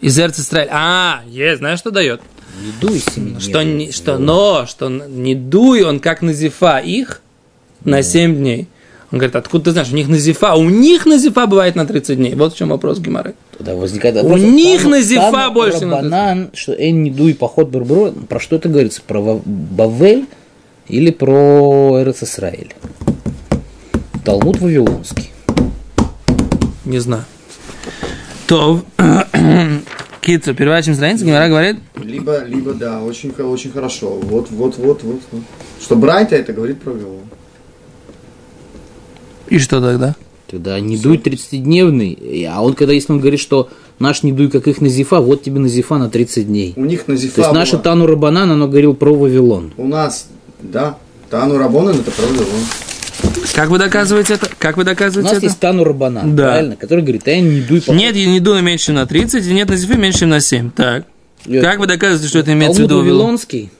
из 0.00 0.18
Эрц 0.18 0.38
Исраэль? 0.38 0.68
А, 0.70 1.20
есть, 1.28 1.58
знаешь, 1.58 1.78
что 1.78 1.90
дает? 1.90 2.20
Не 2.62 2.72
дуй 2.80 3.02
дней. 3.16 3.40
Что, 3.40 3.62
не, 3.62 3.92
что, 3.92 4.18
но, 4.18 4.66
что 4.66 4.88
не 4.88 5.34
дуй 5.34 5.82
он 5.82 6.00
как 6.00 6.20
назифа 6.22 6.78
их 6.78 7.22
на 7.84 8.02
7 8.02 8.36
дней. 8.36 8.68
Он 9.12 9.18
говорит, 9.18 9.34
откуда 9.34 9.64
ты 9.64 9.70
знаешь, 9.72 9.90
у 9.90 9.96
них 9.96 10.08
назифа, 10.08 10.54
у 10.54 10.68
них 10.68 11.04
назифа 11.04 11.46
бывает 11.46 11.74
на 11.74 11.84
30 11.86 12.16
дней. 12.16 12.34
Вот 12.34 12.54
в 12.54 12.56
чем 12.56 12.68
вопрос 12.68 12.98
Гимары. 13.00 13.34
Тогда 13.56 13.74
возникает 13.74 14.16
У 14.16 14.22
вопрос, 14.28 14.40
них 14.40 14.82
Тану- 14.82 14.90
назифа 14.96 15.50
больше 15.50 15.80
Рабанан, 15.80 16.50
что 16.54 16.72
Эн 16.72 17.02
не 17.02 17.10
дуй 17.10 17.34
поход 17.34 17.70
Барбро, 17.70 18.12
про 18.12 18.38
что 18.38 18.56
это 18.56 18.68
говорится? 18.68 19.00
Про 19.06 19.40
Бавель 19.44 20.26
или 20.86 21.10
про 21.10 21.98
Эрец 22.02 22.22
Исраиль? 22.22 22.72
Талмуд 24.24 24.58
Вавилонский. 24.60 25.30
Не 26.84 26.98
знаю. 26.98 27.24
То, 28.50 28.82
Китсу, 30.22 30.56
переворачиваем 30.56 30.96
страницу, 30.96 31.24
Гимара 31.24 31.46
говорит, 31.46 31.76
Либо, 32.02 32.42
либо, 32.42 32.74
да, 32.74 33.00
очень, 33.00 33.30
очень 33.30 33.70
хорошо. 33.70 34.18
Вот, 34.20 34.50
вот, 34.50 34.76
вот, 34.76 35.04
вот. 35.04 35.20
вот. 35.30 35.42
Что 35.80 35.94
Брайта 35.94 36.34
это 36.34 36.52
говорит 36.52 36.80
про 36.80 36.90
Вавилон. 36.90 37.20
и 39.48 39.58
что 39.60 39.80
тогда? 39.80 40.16
Тогда 40.48 40.80
не 40.80 40.96
дуй 40.96 41.18
30-дневный, 41.18 42.48
а 42.50 42.60
он, 42.60 42.74
когда 42.74 42.92
если 42.92 43.12
он 43.12 43.20
говорит, 43.20 43.38
что 43.38 43.68
наш 44.00 44.24
не 44.24 44.32
дуй, 44.32 44.50
как 44.50 44.66
их 44.66 44.80
назифа, 44.80 45.20
вот 45.20 45.44
тебе 45.44 45.60
назифа 45.60 45.98
на 45.98 46.10
30 46.10 46.48
дней. 46.48 46.72
У 46.74 46.84
них 46.86 47.06
на 47.06 47.14
Зифа 47.14 47.36
То 47.36 47.40
есть 47.42 47.54
наша 47.54 47.72
была. 47.74 47.82
Тану 47.84 48.06
Рабанан, 48.06 48.50
оно 48.50 48.66
говорил 48.66 48.94
про 48.94 49.14
Вавилон. 49.14 49.74
У 49.76 49.86
нас, 49.86 50.26
да, 50.60 50.98
Тану 51.30 51.56
Рабонан 51.56 52.00
это 52.00 52.10
про 52.10 52.26
Вавилон. 52.26 52.64
Как 53.54 53.68
вы 53.68 53.78
доказываете 53.78 54.34
это? 54.34 54.48
Как 54.58 54.76
вы 54.76 54.82
У 54.82 54.86
доказываете 54.86 55.28
нас 55.28 55.36
это? 55.38 55.46
есть 55.46 55.58
Тану 55.58 55.84
Рабанан, 55.84 56.34
Да. 56.36 56.44
правильно? 56.44 56.76
Который 56.76 57.00
говорит, 57.02 57.26
а 57.28 57.36
не 57.36 57.60
дуй 57.60 57.80
поход 57.80 57.96
Нет, 57.96 58.16
я 58.16 58.26
не 58.26 58.40
дуй 58.40 58.62
меньше, 58.62 58.92
на 58.92 59.06
30, 59.06 59.46
и 59.46 59.52
нет 59.52 59.68
назифы 59.68 59.96
меньше, 59.96 60.20
чем 60.20 60.30
на 60.30 60.40
7. 60.40 60.70
Так. 60.70 61.04
Нет. 61.46 61.62
Как 61.64 61.78
вы 61.78 61.86
доказываете, 61.86 62.28
что 62.28 62.38
это 62.38 62.52
имеется 62.52 62.80
в 62.80 62.84
виду 62.84 62.98
Вавилон? 62.98 63.18
Вавилонский. 63.18 63.70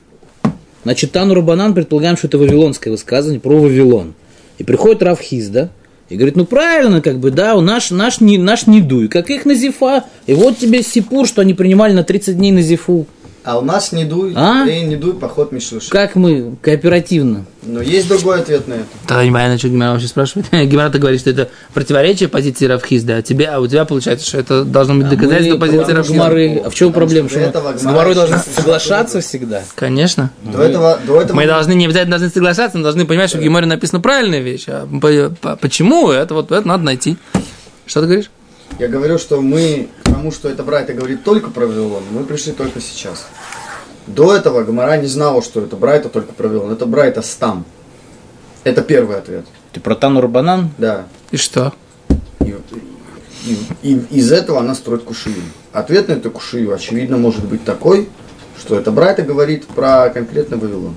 Значит, 0.83 1.13
Тану 1.13 1.35
Рабанан, 1.35 1.75
предполагаем, 1.75 2.17
что 2.17 2.27
это 2.27 2.39
вавилонское 2.39 2.91
высказывание 2.91 3.41
про 3.41 3.59
Вавилон. 3.59 4.15
И 4.59 4.65
приходит 4.65 5.03
Рав 5.03 5.21
Хизда 5.21 5.71
и 6.09 6.17
говорит, 6.17 6.37
ну 6.37 6.45
правильно, 6.47 7.01
как 7.03 7.19
бы, 7.19 7.31
да, 7.31 7.55
у 7.55 7.61
наш, 7.61 7.91
наш, 7.91 8.21
не, 8.21 8.39
наш 8.39 8.67
не 8.67 8.81
дуй, 8.81 9.09
как 9.09 9.31
их 9.31 9.45
назифа. 9.45 10.05
И 10.27 10.33
вот 10.35 10.59
тебе 10.59 10.83
сипур, 10.83 11.27
что 11.27 11.43
они 11.43 11.55
принимали 11.55 11.93
на 11.93 12.03
30 12.03 12.37
дней 12.37 12.51
назифу. 12.53 13.07
А 13.43 13.59
у 13.59 13.63
нас 13.63 13.93
не 13.93 14.05
дуй, 14.05 14.35
А? 14.37 14.67
э, 14.67 14.81
не 14.83 14.97
дуй, 14.97 15.15
поход 15.15 15.51
Мишлюши. 15.51 15.89
Как 15.91 16.15
мы 16.15 16.57
кооперативно. 16.61 17.47
Но 17.63 17.81
есть 17.81 18.07
другой 18.09 18.41
ответ 18.41 18.69
на 18.69 18.75
это. 18.75 18.85
Тогда 19.07 19.25
не 19.25 19.31
понятно, 19.33 19.57
что 19.59 19.69
Гимара 19.69 19.93
вообще 19.93 20.09
спрашивает. 20.09 20.47
Гимара 20.53 20.91
говорит, 20.91 21.21
что 21.21 21.31
это 21.31 21.49
противоречие 21.73 22.29
позиции 22.29 22.67
Равхизда, 22.67 23.17
а, 23.17 23.23
тебе, 23.23 23.47
а 23.47 23.61
у 23.61 23.67
тебя 23.67 23.87
получается, 23.87 24.27
что 24.27 24.39
это 24.39 24.65
должно 24.65 24.95
быть 24.97 25.09
доказательство 25.09 25.55
Мы 25.55 25.61
позиции 25.61 25.93
Равхизда. 25.93 26.15
Гмары. 26.19 26.63
А 26.67 26.71
в 26.71 26.75
чем 26.75 26.93
проблема? 26.93 27.29
что 27.31 27.39
этого 27.41 27.73
мы 27.73 27.79
с 27.79 27.83
еще 27.83 28.15
должны 28.15 28.39
соглашаться 28.55 29.21
всегда. 29.21 29.63
Конечно. 29.75 30.31
До 30.43 30.63
этого, 30.63 30.99
до 31.07 31.21
этого 31.23 31.37
Мы 31.37 31.47
должны 31.47 31.73
не 31.73 31.87
обязательно 31.87 32.19
должны 32.19 32.29
соглашаться, 32.33 32.77
но 32.77 32.85
должны 32.85 33.07
понимать, 33.07 33.31
что 33.31 33.39
в 33.39 33.43
Гиморе 33.43 33.67
написана 33.67 34.01
правильная 34.01 34.41
вещь. 34.41 34.65
А 34.69 34.87
по- 34.87 35.35
по- 35.41 35.57
почему? 35.57 36.11
Это 36.11 36.35
вот 36.35 36.53
это 36.53 36.69
надо 36.69 36.85
найти. 36.85 37.17
Что 37.87 38.01
ты 38.03 38.07
говоришь? 38.07 38.31
Я 38.81 38.89
говорю, 38.89 39.19
что 39.19 39.43
мы 39.43 39.91
к 40.03 40.05
тому, 40.11 40.33
что 40.33 40.49
это 40.49 40.63
Брайта 40.63 40.95
говорит 40.95 41.23
только 41.23 41.51
про 41.51 41.67
Вавилон, 41.67 42.03
мы 42.13 42.25
пришли 42.25 42.53
только 42.55 42.81
сейчас. 42.81 43.27
До 44.07 44.35
этого 44.35 44.65
Гамара 44.65 44.97
не 44.97 45.07
знала, 45.07 45.43
что 45.43 45.61
это 45.61 45.77
Брайта 45.77 46.09
только 46.09 46.33
про 46.33 46.49
Вавилон. 46.49 46.73
Это 46.73 46.87
Брайта 46.87 47.21
Стам. 47.21 47.67
Это 48.65 48.81
первый 48.81 49.19
ответ. 49.19 49.45
Ты 49.73 49.81
про 49.81 49.95
Тану 49.95 50.23
Рабанан? 50.23 50.71
Да. 50.79 51.05
И 51.31 51.37
что? 51.37 51.75
И, 52.41 52.55
и- 53.45 53.59
и 53.83 54.19
из 54.19 54.33
этого 54.33 54.61
она 54.61 54.75
строит 54.75 55.03
кушию. 55.05 55.43
Ответ 55.75 56.09
на 56.09 56.13
эту 56.13 56.31
кушию, 56.31 56.73
очевидно, 56.75 57.19
может 57.19 57.45
быть 57.45 57.63
такой, 57.63 58.09
что 58.59 58.79
это 58.79 58.91
Брайта 58.91 59.21
говорит 59.21 59.67
про 59.67 60.09
конкретно 60.09 60.57
Вавилон. 60.57 60.97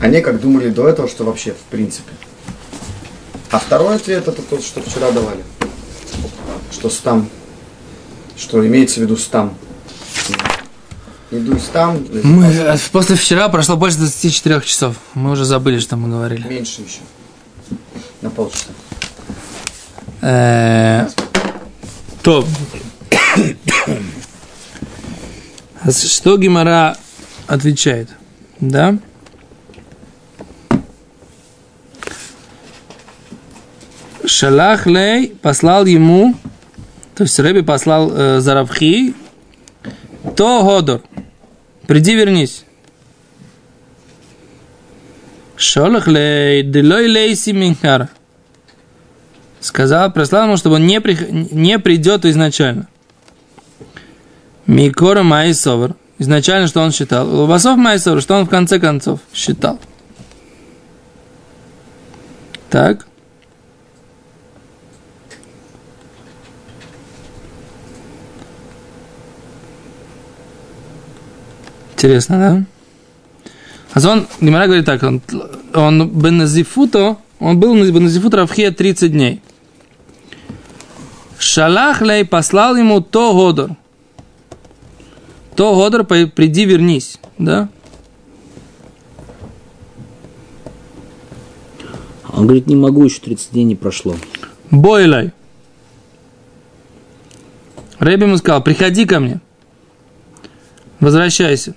Они 0.00 0.22
как 0.22 0.40
думали 0.40 0.70
до 0.70 0.88
этого, 0.88 1.06
что 1.06 1.24
вообще 1.24 1.52
в 1.52 1.70
принципе. 1.70 2.12
А 3.50 3.58
второй 3.58 3.96
ответ 3.96 4.26
это 4.26 4.40
тот, 4.40 4.62
что 4.64 4.80
вчера 4.80 5.10
давали. 5.10 5.44
Что 6.72 6.90
стам. 6.90 7.28
Что 8.36 8.66
имеется 8.66 9.00
в 9.00 9.02
виду 9.02 9.16
стам. 9.16 9.54
Не 11.30 11.40
дуй 11.40 11.60
там, 11.72 12.06
Мы, 12.22 12.46
э, 12.46 12.78
после 12.90 13.14
вчера 13.14 13.48
прошло 13.50 13.76
больше 13.76 13.98
24 13.98 14.62
часов. 14.62 14.96
Мы 15.12 15.32
уже 15.32 15.44
забыли, 15.44 15.78
что 15.78 15.96
мы 15.96 16.08
говорили. 16.08 16.46
меньше 16.48 16.80
еще. 16.80 17.00
На 18.22 18.30
полчаса. 18.30 18.70
Э, 20.22 21.06
То. 22.22 22.46
А 25.82 25.92
Что 25.92 26.36
Гимара 26.38 26.96
отвечает? 27.46 28.08
Да? 28.60 28.98
Шалах 34.24 34.86
Лей 34.86 35.28
послал 35.40 35.86
ему, 35.86 36.34
то 37.18 37.24
есть 37.24 37.36
Рэби 37.40 37.62
послал 37.62 38.12
э, 38.12 38.38
Заравхи, 38.38 39.12
то 40.36 40.62
Годор, 40.62 41.02
приди 41.88 42.14
вернись. 42.14 42.62
Шалах 45.56 46.06
Лей, 46.06 46.62
Делой 46.62 47.08
Лейси 47.08 47.50
Минхара. 47.50 48.08
Сказал, 49.58 50.12
прислал 50.12 50.44
ему, 50.44 50.56
чтобы 50.56 50.76
он 50.76 50.86
не, 50.86 51.00
прих- 51.00 51.28
не 51.52 51.80
придет 51.80 52.24
изначально. 52.24 52.86
Микора 54.68 55.24
Майсовер. 55.24 55.96
Изначально, 56.18 56.68
что 56.68 56.82
он 56.82 56.92
считал. 56.92 57.28
Лобасов 57.28 57.76
Майсовер, 57.76 58.22
что 58.22 58.36
он 58.36 58.46
в 58.46 58.48
конце 58.48 58.78
концов 58.78 59.18
считал. 59.34 59.80
Так. 62.70 63.07
Интересно, 71.98 72.38
да? 72.38 72.64
А 73.92 74.08
он, 74.08 74.28
Гимара 74.40 74.66
говорит 74.66 74.84
так, 74.84 75.02
он, 75.02 75.20
он 75.74 76.08
Беназифуто, 76.08 77.16
он 77.40 77.58
был 77.58 77.74
на 77.74 77.90
Беназифуто 77.90 78.36
Равхия 78.36 78.70
30 78.70 79.10
дней. 79.10 79.42
Шалах 81.40 82.00
лей 82.00 82.24
послал 82.24 82.76
ему 82.76 83.00
то 83.00 83.32
Годор. 83.32 83.70
То 85.56 85.74
Годор, 85.74 86.04
приди, 86.04 86.66
вернись, 86.66 87.18
да? 87.36 87.68
Он 92.32 92.44
говорит, 92.44 92.68
не 92.68 92.76
могу, 92.76 93.02
еще 93.06 93.18
30 93.18 93.50
дней 93.50 93.64
не 93.64 93.74
прошло. 93.74 94.14
Бойлай. 94.70 95.32
Рэби 97.98 98.22
ему 98.22 98.36
сказал, 98.36 98.62
приходи 98.62 99.04
ко 99.04 99.18
мне. 99.18 99.40
Возвращайся. 101.00 101.74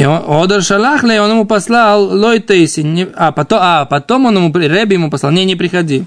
И 0.00 0.04
он, 0.06 0.22
Одер 0.42 0.62
Шалахлей, 0.62 1.20
он 1.20 1.30
ему 1.30 1.44
послал 1.44 2.04
Лой 2.04 2.40
Тейси. 2.40 2.80
не- 2.80 3.08
а, 3.14 3.32
потом, 3.32 3.58
а, 3.62 3.84
потом 3.84 4.24
он 4.26 4.36
ему, 4.36 4.52
Рэби 4.52 4.94
ему 4.94 5.10
послал, 5.10 5.30
не, 5.32 5.44
не 5.44 5.56
приходи. 5.56 6.04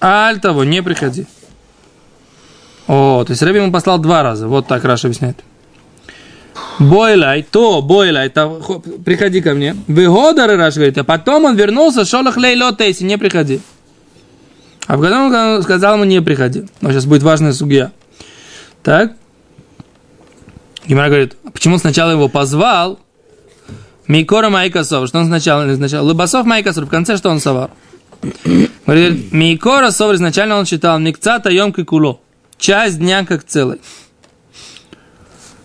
Аль 0.00 0.38
того, 0.40 0.64
не 0.64 0.82
приходи. 0.82 1.26
О, 2.86 3.24
то 3.26 3.32
есть 3.32 3.42
Рэби 3.42 3.58
ему 3.58 3.72
послал 3.72 3.98
два 3.98 4.22
раза. 4.22 4.46
Вот 4.46 4.66
так 4.68 4.84
Раша 4.84 5.08
объясняет. 5.08 5.38
Бойлай, 6.78 7.42
то, 7.42 7.82
бойлай, 7.82 8.28
то, 8.28 8.60
хо- 8.60 8.80
приходи 9.04 9.40
ко 9.40 9.54
мне. 9.54 9.76
Выгодар, 9.88 10.56
Раш 10.56 10.74
говорит, 10.74 10.98
а 10.98 11.04
потом 11.04 11.44
он 11.44 11.56
вернулся, 11.56 12.04
шолах 12.04 12.36
лейло 12.36 12.72
тейси, 12.74 13.02
не 13.04 13.18
приходи. 13.18 13.60
А 14.86 14.96
потом 14.96 15.32
он 15.34 15.62
сказал 15.62 15.94
ему, 15.94 16.04
не 16.04 16.20
приходи. 16.20 16.64
Но 16.80 16.90
сейчас 16.92 17.06
будет 17.06 17.22
важная 17.22 17.52
судья. 17.52 17.90
Так. 18.82 19.12
Гимара 20.86 21.08
говорит, 21.08 21.36
а 21.44 21.50
почему 21.50 21.78
сначала 21.78 22.10
его 22.10 22.28
позвал? 22.28 22.98
Микора 24.08 24.50
Майкасов, 24.50 25.08
что 25.08 25.20
он 25.20 25.26
сначала, 25.26 25.74
сначала 25.74 26.06
Лыбасов 26.06 26.44
Майкасов, 26.44 26.86
в 26.86 26.88
конце 26.88 27.16
что 27.16 27.30
он 27.30 27.40
совал? 27.40 27.70
Говорит, 28.86 29.32
Микора 29.32 29.90
Сов 29.90 30.12
изначально 30.14 30.56
он 30.58 30.66
считал 30.66 30.98
Микцата 30.98 31.50
Йомка 31.50 31.84
Куло. 31.84 32.20
Часть 32.58 32.98
дня 32.98 33.24
как 33.24 33.44
целый. 33.44 33.80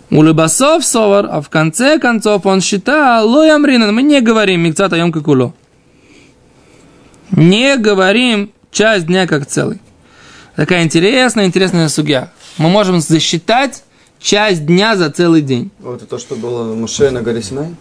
У 0.10 0.22
Лыбасов 0.22 0.86
Совар, 0.86 1.28
а 1.30 1.42
в 1.42 1.50
конце 1.50 2.00
концов 2.00 2.46
он 2.46 2.62
считал, 2.62 3.28
Лой 3.28 3.52
Амринан, 3.52 3.94
мы 3.94 4.04
не 4.04 4.22
говорим 4.22 4.62
Микцата 4.62 4.96
Йомка 4.96 5.22
Куло. 5.22 5.54
Не 7.32 7.76
говорим 7.78 8.52
часть 8.72 9.08
дня 9.08 9.28
как 9.28 9.46
целый. 9.46 9.82
Такая 10.56 10.84
интересная, 10.84 11.46
интересная 11.46 11.90
судья. 11.90 12.32
Мы 12.58 12.70
можем 12.70 13.02
засчитать 13.02 13.84
часть 14.20 14.66
дня 14.66 14.96
за 14.96 15.10
целый 15.10 15.42
день. 15.42 15.72
Вот 15.80 15.98
это 15.98 16.06
то, 16.06 16.18
что 16.18 16.36
было 16.36 16.74
Моше 16.76 17.12
на 17.12 17.22
горе 17.22 17.42
Синай? 17.42 17.76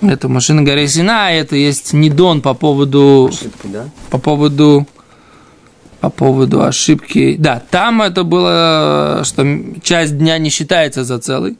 Это 0.00 0.28
машина 0.28 0.62
горы 0.62 0.86
Сина, 0.86 1.32
это 1.32 1.56
есть 1.56 1.92
недон 1.92 2.40
по 2.40 2.54
поводу, 2.54 3.30
Ошибки, 3.32 3.66
да? 3.66 3.88
по 4.10 4.18
поводу, 4.18 4.86
по 6.00 6.08
поводу 6.10 6.62
ошибки. 6.62 7.36
Да, 7.38 7.60
там 7.70 8.02
это 8.02 8.22
было, 8.22 9.22
что 9.24 9.44
часть 9.82 10.16
дня 10.16 10.38
не 10.38 10.50
считается 10.50 11.02
за 11.04 11.18
целый. 11.18 11.56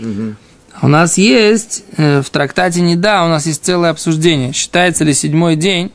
А 0.00 0.86
У 0.86 0.88
нас 0.88 1.18
есть 1.18 1.84
э, 1.96 2.20
в 2.22 2.30
трактате 2.30 2.80
не 2.80 2.96
да, 2.96 3.24
у 3.24 3.28
нас 3.28 3.46
есть 3.46 3.64
целое 3.64 3.90
обсуждение. 3.90 4.52
Считается 4.52 5.04
ли 5.04 5.12
седьмой 5.14 5.56
день, 5.56 5.92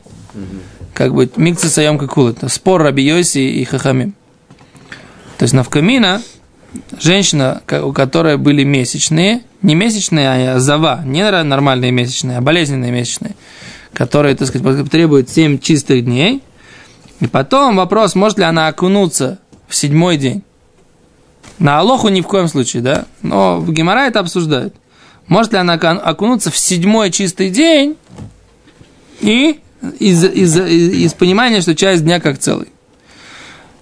как 0.94 1.14
бы 1.14 1.30
микса 1.36 1.68
саем 1.68 1.98
какул. 1.98 2.28
Это 2.28 2.48
спор 2.48 2.82
Раби 2.82 3.02
Йоси 3.02 3.38
и 3.38 3.64
Хахамим. 3.64 4.14
То 5.38 5.42
есть 5.44 5.54
навкамина, 5.54 6.22
женщина, 7.00 7.62
у 7.82 7.92
которой 7.92 8.36
были 8.36 8.64
месячные, 8.64 9.42
не 9.62 9.74
месячные, 9.74 10.54
а 10.54 10.58
зава, 10.58 11.02
не 11.04 11.20
нор- 11.20 11.42
нормальные 11.42 11.90
месячные, 11.90 12.38
а 12.38 12.40
болезненные 12.40 12.92
месячные, 12.92 13.34
которые, 13.92 14.34
так 14.36 14.48
сказать, 14.48 14.90
требуют 14.90 15.30
7 15.30 15.58
чистых 15.58 16.04
дней. 16.04 16.42
И 17.20 17.26
потом 17.26 17.76
вопрос, 17.76 18.14
может 18.14 18.38
ли 18.38 18.44
она 18.44 18.68
окунуться 18.68 19.38
в 19.68 19.74
седьмой 19.74 20.16
день. 20.16 20.42
На 21.58 21.78
Алоху 21.78 22.08
ни 22.08 22.20
в 22.20 22.26
коем 22.26 22.48
случае, 22.48 22.82
да? 22.82 23.04
Но 23.22 23.60
в 23.60 23.72
Гемора 23.72 24.06
это 24.06 24.20
обсуждают. 24.20 24.74
Может 25.28 25.52
ли 25.52 25.58
она 25.58 25.76
окун- 25.76 26.00
окунуться 26.02 26.50
в 26.50 26.56
седьмой 26.56 27.10
чистый 27.10 27.50
день 27.50 27.96
и 29.20 29.60
из, 29.98 30.24
из, 30.24 30.56
из, 30.58 30.92
из 30.92 31.14
понимания, 31.14 31.60
что 31.60 31.74
часть 31.74 32.04
дня 32.04 32.20
как 32.20 32.38
целый. 32.38 32.68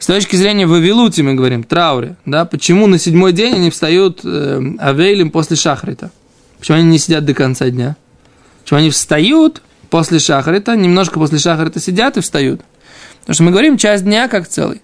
С 0.02 0.06
точки 0.06 0.34
зрения 0.34 0.66
Вавилути 0.66 1.20
мы 1.20 1.34
говорим, 1.34 1.62
трауре, 1.62 2.16
да, 2.26 2.44
почему 2.44 2.88
на 2.88 2.98
седьмой 2.98 3.32
день 3.32 3.54
они 3.54 3.70
встают 3.70 4.22
э, 4.24 4.60
авейлем 4.80 5.30
после 5.30 5.56
шахрита? 5.56 6.10
Почему 6.58 6.78
они 6.78 6.88
не 6.88 6.98
сидят 6.98 7.24
до 7.24 7.34
конца 7.34 7.70
дня? 7.70 7.94
Почему 8.64 8.80
они 8.80 8.90
встают 8.90 9.62
после 9.90 10.18
шахрита, 10.18 10.74
немножко 10.74 11.20
после 11.20 11.38
шахрита 11.38 11.78
сидят 11.78 12.16
и 12.16 12.20
встают? 12.20 12.62
Потому 13.20 13.34
что 13.34 13.42
мы 13.44 13.52
говорим 13.52 13.76
часть 13.76 14.02
дня 14.02 14.26
как 14.26 14.48
целый. 14.48 14.82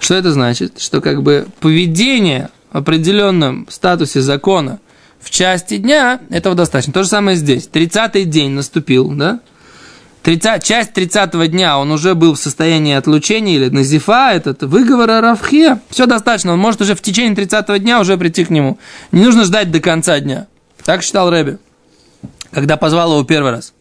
Что 0.00 0.14
это 0.14 0.32
значит? 0.32 0.80
Что 0.80 1.02
как 1.02 1.22
бы 1.22 1.46
поведение 1.60 2.48
в 2.72 2.78
определенном 2.78 3.66
статусе 3.68 4.22
закона 4.22 4.80
в 5.20 5.28
части 5.28 5.76
дня, 5.76 6.22
этого 6.30 6.54
достаточно. 6.54 6.94
То 6.94 7.02
же 7.02 7.10
самое 7.10 7.36
здесь. 7.36 7.68
30-й 7.70 8.24
день 8.24 8.52
наступил, 8.52 9.10
да? 9.10 9.40
30, 10.28 10.62
часть 10.62 10.92
30 10.92 11.50
дня 11.50 11.78
он 11.78 11.90
уже 11.90 12.14
был 12.14 12.34
в 12.34 12.38
состоянии 12.38 12.94
отлучения 12.94 13.54
или 13.54 13.70
назифа, 13.70 14.32
этот 14.34 14.62
выговор 14.62 15.10
о 15.10 15.20
Равхе. 15.22 15.80
Все 15.88 16.04
достаточно, 16.04 16.52
он 16.52 16.58
может 16.58 16.82
уже 16.82 16.94
в 16.94 17.00
течение 17.00 17.34
30 17.34 17.82
дня 17.82 17.98
уже 17.98 18.18
прийти 18.18 18.44
к 18.44 18.50
нему. 18.50 18.78
Не 19.10 19.24
нужно 19.24 19.44
ждать 19.44 19.70
до 19.70 19.80
конца 19.80 20.20
дня. 20.20 20.46
Так 20.84 21.02
считал 21.02 21.30
Рэби, 21.30 21.56
когда 22.50 22.76
позвал 22.76 23.12
его 23.12 23.24
первый 23.24 23.52
раз. 23.52 23.72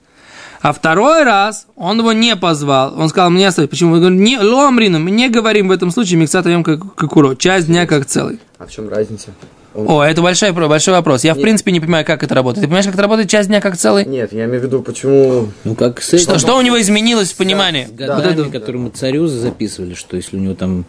А 0.62 0.71
второй 0.71 1.23
раз 1.23 1.67
он 1.75 1.99
его 1.99 2.13
не 2.13 2.38
позвал. 2.38 2.97
Он 2.97 3.10
сказал, 3.10 3.29
мне 3.29 3.49
оставить. 3.49 3.69
Почему? 3.69 3.95
Он 3.95 3.99
говорит, 3.99 4.17
не, 4.17 4.39
ломрину, 4.39 4.99
мы 4.99 5.12
не 5.12 5.27
говорим 5.27 5.67
в 5.67 5.71
этом 5.71 5.91
случае 5.91 6.17
миксатаем 6.17 6.63
как 6.63 6.79
куро. 6.95 7.36
Часть 7.36 7.67
дня 7.67 7.86
как 7.86 8.05
целый. 8.05 8.39
А 8.57 8.67
в 8.67 8.71
чем 8.71 8.88
разница? 8.88 9.31
Он- 9.77 9.87
О, 9.87 10.03
это 10.03 10.23
большой, 10.23 10.51
большой 10.53 10.95
вопрос. 10.95 11.23
Я, 11.23 11.33
в 11.33 11.37
Нет. 11.37 11.43
принципе, 11.43 11.71
не 11.71 11.79
понимаю, 11.79 12.03
как 12.03 12.23
это 12.23 12.33
работает. 12.33 12.63
Ты 12.63 12.67
понимаешь, 12.67 12.85
как 12.85 12.95
это 12.95 13.03
работает 13.03 13.29
часть 13.29 13.47
дня 13.47 13.61
как 13.61 13.77
целый? 13.77 14.05
Нет, 14.05 14.33
я 14.33 14.45
имею 14.45 14.59
в 14.59 14.63
виду, 14.63 14.81
почему... 14.81 15.51
Ну, 15.63 15.75
как 15.75 16.01
с 16.01 16.13
этим, 16.13 16.23
Что, 16.23 16.39
что 16.39 16.57
у 16.57 16.61
него 16.61 16.81
изменилось 16.81 17.31
в 17.31 17.35
понимании? 17.35 17.85
с 17.85 17.91
годами, 17.91 18.33
Вот 18.35 18.47
это- 18.47 18.59
которые 18.59 18.81
мы 18.81 18.89
царю 18.89 19.27
записывали, 19.27 19.93
что 19.93 20.17
если 20.17 20.35
у 20.35 20.39
него 20.39 20.55
там... 20.55 20.85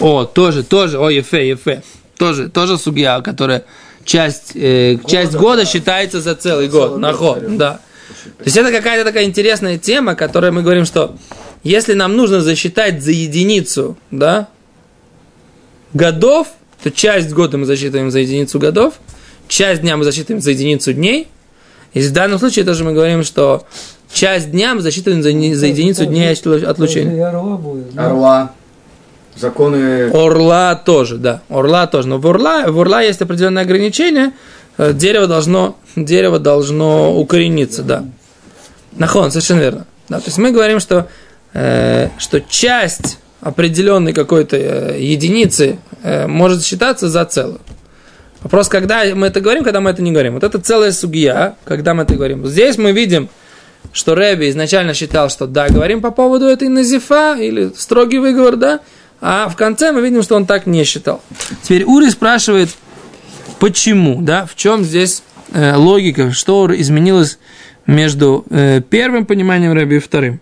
О, 0.00 0.24
тоже, 0.24 0.64
тоже, 0.64 0.98
о, 0.98 1.08
Ефе, 1.08 1.50
Ефе. 1.50 1.84
Тоже, 2.18 2.48
тоже 2.48 2.78
судья, 2.78 3.20
которая 3.20 3.62
часть, 4.04 4.56
э, 4.56 4.98
часть 5.06 5.34
года 5.34 5.64
считается 5.64 6.20
за 6.20 6.34
целый 6.34 6.66
год. 6.68 6.98
Наход, 6.98 7.56
да. 7.56 7.80
То 8.38 8.44
есть 8.44 8.56
это 8.56 8.72
какая-то 8.72 9.04
такая 9.04 9.24
интересная 9.24 9.78
тема, 9.78 10.16
которая 10.16 10.50
мы 10.50 10.62
говорим, 10.62 10.84
что 10.84 11.14
если 11.62 11.94
нам 11.94 12.16
нужно 12.16 12.40
засчитать 12.40 13.02
за 13.04 13.12
единицу, 13.12 13.96
да, 14.10 14.48
годов, 15.94 16.48
то 16.82 16.90
часть 16.90 17.30
года 17.32 17.58
мы 17.58 17.66
засчитываем 17.66 18.10
за 18.10 18.20
единицу 18.20 18.58
годов, 18.58 18.94
часть 19.48 19.82
дня 19.82 19.96
мы 19.96 20.04
засчитываем 20.04 20.42
за 20.42 20.50
единицу 20.50 20.92
дней. 20.92 21.28
И 21.92 22.00
в 22.00 22.12
данном 22.12 22.38
случае 22.38 22.64
тоже 22.64 22.84
мы 22.84 22.92
говорим, 22.92 23.22
что 23.22 23.66
часть 24.12 24.50
дня 24.50 24.78
засчитана 24.78 25.22
за, 25.22 25.32
не- 25.32 25.54
за 25.54 25.66
единицу 25.66 26.06
дня 26.06 26.30
отлучения. 26.66 27.28
Орла 27.28 27.56
будет. 27.56 27.94
да? 27.94 28.06
Орла. 28.06 28.52
Законы... 29.36 30.10
Орла 30.10 30.74
тоже, 30.74 31.16
да. 31.16 31.42
Орла 31.48 31.86
тоже. 31.86 32.08
Но 32.08 32.18
в 32.18 32.26
орла, 32.26 32.66
в 32.68 32.80
орла 32.80 33.00
есть 33.02 33.20
определенное 33.22 33.62
ограничение. 33.62 34.32
Э, 34.78 34.92
Дерево 34.92 35.26
должно, 35.26 35.76
дерево 35.96 36.38
должно 36.38 37.18
укорениться, 37.18 37.82
да. 37.82 38.04
Нахон, 38.96 39.30
совершенно 39.30 39.60
верно. 39.60 39.86
Да, 40.08 40.18
то 40.18 40.26
есть 40.26 40.38
мы 40.38 40.50
говорим, 40.50 40.80
что, 40.80 41.08
э, 41.54 42.08
что 42.18 42.40
часть 42.40 43.18
определенной 43.42 44.12
какой-то 44.12 44.56
э, 44.56 45.00
единицы 45.00 45.78
э, 46.02 46.26
может 46.26 46.64
считаться 46.64 47.08
за 47.08 47.24
целую. 47.24 47.60
Вопрос, 48.42 48.68
когда 48.68 49.02
мы 49.14 49.26
это 49.26 49.40
говорим, 49.40 49.64
когда 49.64 49.80
мы 49.80 49.90
это 49.90 50.00
не 50.00 50.12
говорим. 50.12 50.34
Вот 50.34 50.44
это 50.44 50.58
целая 50.58 50.92
сугия, 50.92 51.56
когда 51.64 51.92
мы 51.92 52.04
это 52.04 52.14
говорим. 52.14 52.46
Здесь 52.46 52.78
мы 52.78 52.92
видим, 52.92 53.28
что 53.92 54.14
Рэби 54.14 54.48
изначально 54.50 54.94
считал, 54.94 55.28
что 55.28 55.46
да, 55.46 55.68
говорим 55.68 56.00
по 56.00 56.12
поводу 56.12 56.46
этой 56.46 56.68
назифа, 56.68 57.36
или 57.38 57.72
строгий 57.76 58.18
выговор, 58.18 58.56
да, 58.56 58.80
а 59.20 59.48
в 59.48 59.56
конце 59.56 59.92
мы 59.92 60.00
видим, 60.02 60.22
что 60.22 60.36
он 60.36 60.46
так 60.46 60.66
не 60.66 60.84
считал. 60.84 61.20
Теперь 61.62 61.84
Ури 61.84 62.10
спрашивает, 62.10 62.70
почему, 63.58 64.20
да, 64.22 64.46
в 64.46 64.54
чем 64.56 64.84
здесь 64.84 65.22
э, 65.52 65.74
логика, 65.74 66.30
что 66.30 66.68
изменилось 66.72 67.38
между 67.86 68.44
э, 68.50 68.80
первым 68.88 69.26
пониманием 69.26 69.72
Рэби 69.72 69.96
и 69.96 69.98
вторым. 69.98 70.40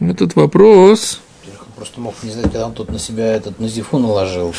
Этот 0.00 0.36
вопрос... 0.36 1.20
Во-первых, 1.40 1.66
он 1.68 1.72
просто 1.74 2.00
мог 2.00 2.14
не 2.22 2.30
знать, 2.30 2.44
когда 2.44 2.66
он 2.66 2.74
тут 2.74 2.90
на 2.90 2.98
себя 2.98 3.34
этот 3.34 3.58
назифу 3.58 3.98
наложил. 3.98 4.54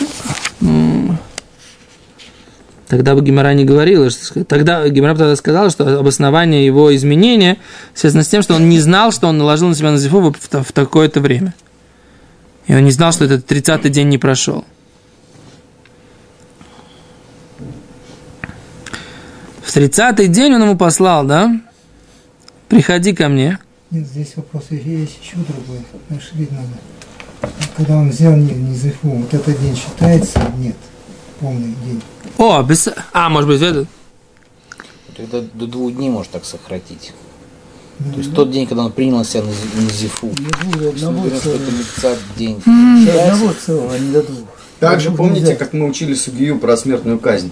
Тогда 2.87 3.15
бы 3.15 3.21
Гимара 3.21 3.53
не 3.53 3.65
говорила, 3.65 4.09
что, 4.09 4.45
тогда 4.45 4.87
Гимара 4.87 5.13
тогда 5.13 5.35
сказала, 5.35 5.69
что 5.69 5.99
обоснование 5.99 6.65
его 6.65 6.95
изменения 6.95 7.57
связано 7.93 8.23
с 8.23 8.29
тем, 8.29 8.41
что 8.41 8.55
он 8.55 8.69
не 8.69 8.79
знал, 8.79 9.11
что 9.11 9.27
он 9.27 9.37
наложил 9.37 9.67
на 9.67 9.75
себя 9.75 9.91
назифу 9.91 10.21
в, 10.21 10.33
в, 10.33 10.63
в 10.63 10.71
такое-то 10.71 11.19
время. 11.19 11.53
И 12.65 12.73
он 12.73 12.85
не 12.85 12.91
знал, 12.91 13.11
что 13.11 13.25
этот 13.25 13.49
30-й 13.49 13.89
день 13.89 14.07
не 14.07 14.17
прошел. 14.17 14.63
В 19.61 19.75
30-й 19.75 20.27
день 20.27 20.53
он 20.53 20.61
ему 20.63 20.77
послал, 20.77 21.25
да? 21.25 21.59
Приходи 22.69 23.13
ко 23.13 23.27
мне. 23.27 23.59
Нет, 23.91 24.05
здесь 24.05 24.33
вопрос 24.35 24.65
есть 24.69 25.17
еще 25.21 25.35
другой. 25.37 25.79
Знаешь, 26.09 26.31
видно 26.33 26.59
надо. 26.61 27.53
Когда 27.75 27.95
он 27.97 28.09
взял 28.09 28.35
не, 28.35 28.51
не 28.51 28.75
вот 29.03 29.33
этот 29.33 29.59
день 29.61 29.75
считается? 29.75 30.51
Нет. 30.57 30.75
Полный 31.39 31.75
день. 31.85 32.01
О, 32.37 32.61
без... 32.63 32.89
А, 33.13 33.29
может 33.29 33.47
быть, 33.49 33.61
это... 33.61 33.85
Тогда 35.15 35.41
до 35.53 35.67
двух 35.67 35.93
дней 35.95 36.09
может 36.09 36.31
так 36.31 36.45
сократить. 36.45 37.13
То 37.97 38.19
есть 38.19 38.33
тот 38.35 38.51
день, 38.51 38.67
когда 38.67 38.85
он 38.85 38.91
принял 38.91 39.17
на 39.17 39.25
себя 39.25 39.41
нази- 39.43 39.81
назифу. 39.81 40.27
Я 40.27 40.65
буду 40.65 40.83
Если 40.85 41.05
мы 41.05 41.09
одного 41.09 41.17
говорим, 41.21 41.39
что 41.39 42.09
это 42.09 42.17
день. 42.37 42.61
До 43.05 43.23
одного 43.23 43.53
целого, 43.53 43.93
а 43.93 43.99
не 43.99 44.11
до 44.11 44.21
двух. 44.23 44.47
Также 44.79 45.07
двух 45.07 45.17
помните, 45.17 45.41
нельзя. 45.41 45.55
как 45.55 45.73
мы 45.73 45.87
учили 45.87 46.13
судью 46.13 46.59
про 46.59 46.77
смертную 46.77 47.17
казнь? 47.17 47.51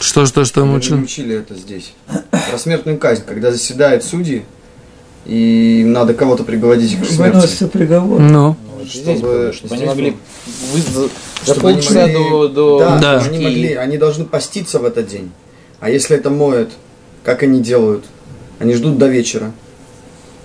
Что, 0.00 0.24
что, 0.24 0.44
что 0.46 0.64
мы 0.64 0.72
Мы 0.72 0.76
учили? 0.78 1.02
учили 1.02 1.36
это 1.36 1.54
здесь. 1.54 1.92
Про 2.30 2.58
смертную 2.58 2.96
казнь, 2.98 3.24
когда 3.26 3.50
заседают 3.52 4.04
судьи, 4.04 4.44
и 5.26 5.80
им 5.80 5.92
надо 5.92 6.14
кого-то 6.14 6.44
приговорить 6.44 6.92
к 7.00 7.04
смерти. 7.04 7.34
Выносится 7.36 7.68
приговор. 7.68 8.20
Ну, 8.20 8.56
здесь 8.84 9.18
Чтобы- 9.18 9.52
чтобы 9.54 9.74
они 9.74 9.84
могли 9.86 10.16
вы- 10.72 10.80
за, 10.80 11.08
Чтобы 11.52 11.68
они 11.68 11.78
полчаса 11.78 12.00
могли- 12.02 12.14
до, 12.14 12.48
до 12.48 12.78
Да, 12.78 12.98
Да. 12.98 13.18
они 13.20 13.38
могли, 13.38 13.74
они 13.74 13.98
должны 13.98 14.24
поститься 14.24 14.78
в 14.78 14.84
этот 14.84 15.06
день. 15.08 15.30
А 15.80 15.90
если 15.90 16.16
это 16.16 16.30
моют, 16.30 16.70
как 17.22 17.42
они 17.42 17.60
делают? 17.60 18.04
Они 18.58 18.74
ждут 18.74 18.98
до 18.98 19.06
вечера. 19.08 19.52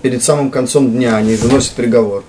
Перед 0.02 0.24
самым 0.24 0.50
концом 0.50 0.92
дня 0.92 1.15
они 1.18 1.36
выносят 1.36 1.72
приговор. 1.74 2.24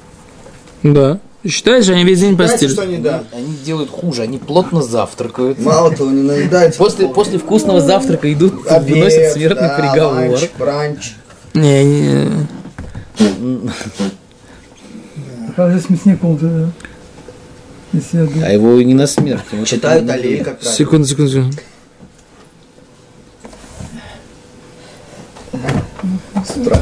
да. 0.82 1.18
Считаешь, 1.46 1.88
они 1.88 2.04
весь 2.04 2.20
день 2.20 2.36
что 2.36 2.82
они, 2.82 2.98
да. 2.98 3.24
Они 3.32 3.56
делают 3.64 3.88
хуже, 3.90 4.20
они 4.22 4.36
плотно 4.36 4.82
завтракают. 4.82 5.58
Мало 5.58 5.90
того, 5.96 6.10
не 6.10 6.20
наедаются. 6.22 6.78
После, 6.78 7.08
после 7.08 7.38
вкусного 7.38 7.80
завтрака 7.80 8.30
идут, 8.30 8.66
Обед, 8.66 8.90
выносят 8.90 9.32
смертный 9.32 9.68
да, 9.68 9.78
приговор. 9.78 10.28
Ланч, 10.32 10.50
бранч. 10.58 11.12
Не, 11.54 11.84
не. 11.84 12.46
А 15.48 15.52
как 15.56 15.72
же 15.72 15.80
с 15.80 15.90
мясником-то, 15.90 16.46
да? 16.46 16.70
А 18.44 18.52
его 18.52 18.80
не 18.82 18.94
на 18.94 19.06
смерть. 19.06 19.44
его 19.52 19.64
Читают 19.64 20.08
аллеи, 20.08 20.42
как 20.42 20.60
правило. 20.60 20.76
Секунду, 20.76 21.06
секунду, 21.08 21.30
секунду. 21.30 21.56
С 26.46 26.56
утра. 26.56 26.80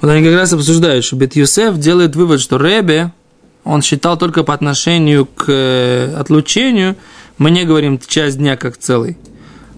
Вот 0.00 0.10
они 0.10 0.24
как 0.24 0.34
раз 0.34 0.52
обсуждают, 0.52 1.04
что 1.04 1.16
Бет 1.16 1.36
Юсеф 1.36 1.78
делает 1.78 2.16
вывод, 2.16 2.40
что 2.40 2.56
Ребе, 2.56 3.12
он 3.64 3.82
считал 3.82 4.18
только 4.18 4.42
по 4.42 4.52
отношению 4.52 5.26
к 5.26 5.44
э, 5.48 6.14
отлучению, 6.16 6.96
мы 7.38 7.50
не 7.50 7.64
говорим 7.64 8.00
часть 8.04 8.38
дня 8.38 8.56
как 8.56 8.76
целый, 8.76 9.16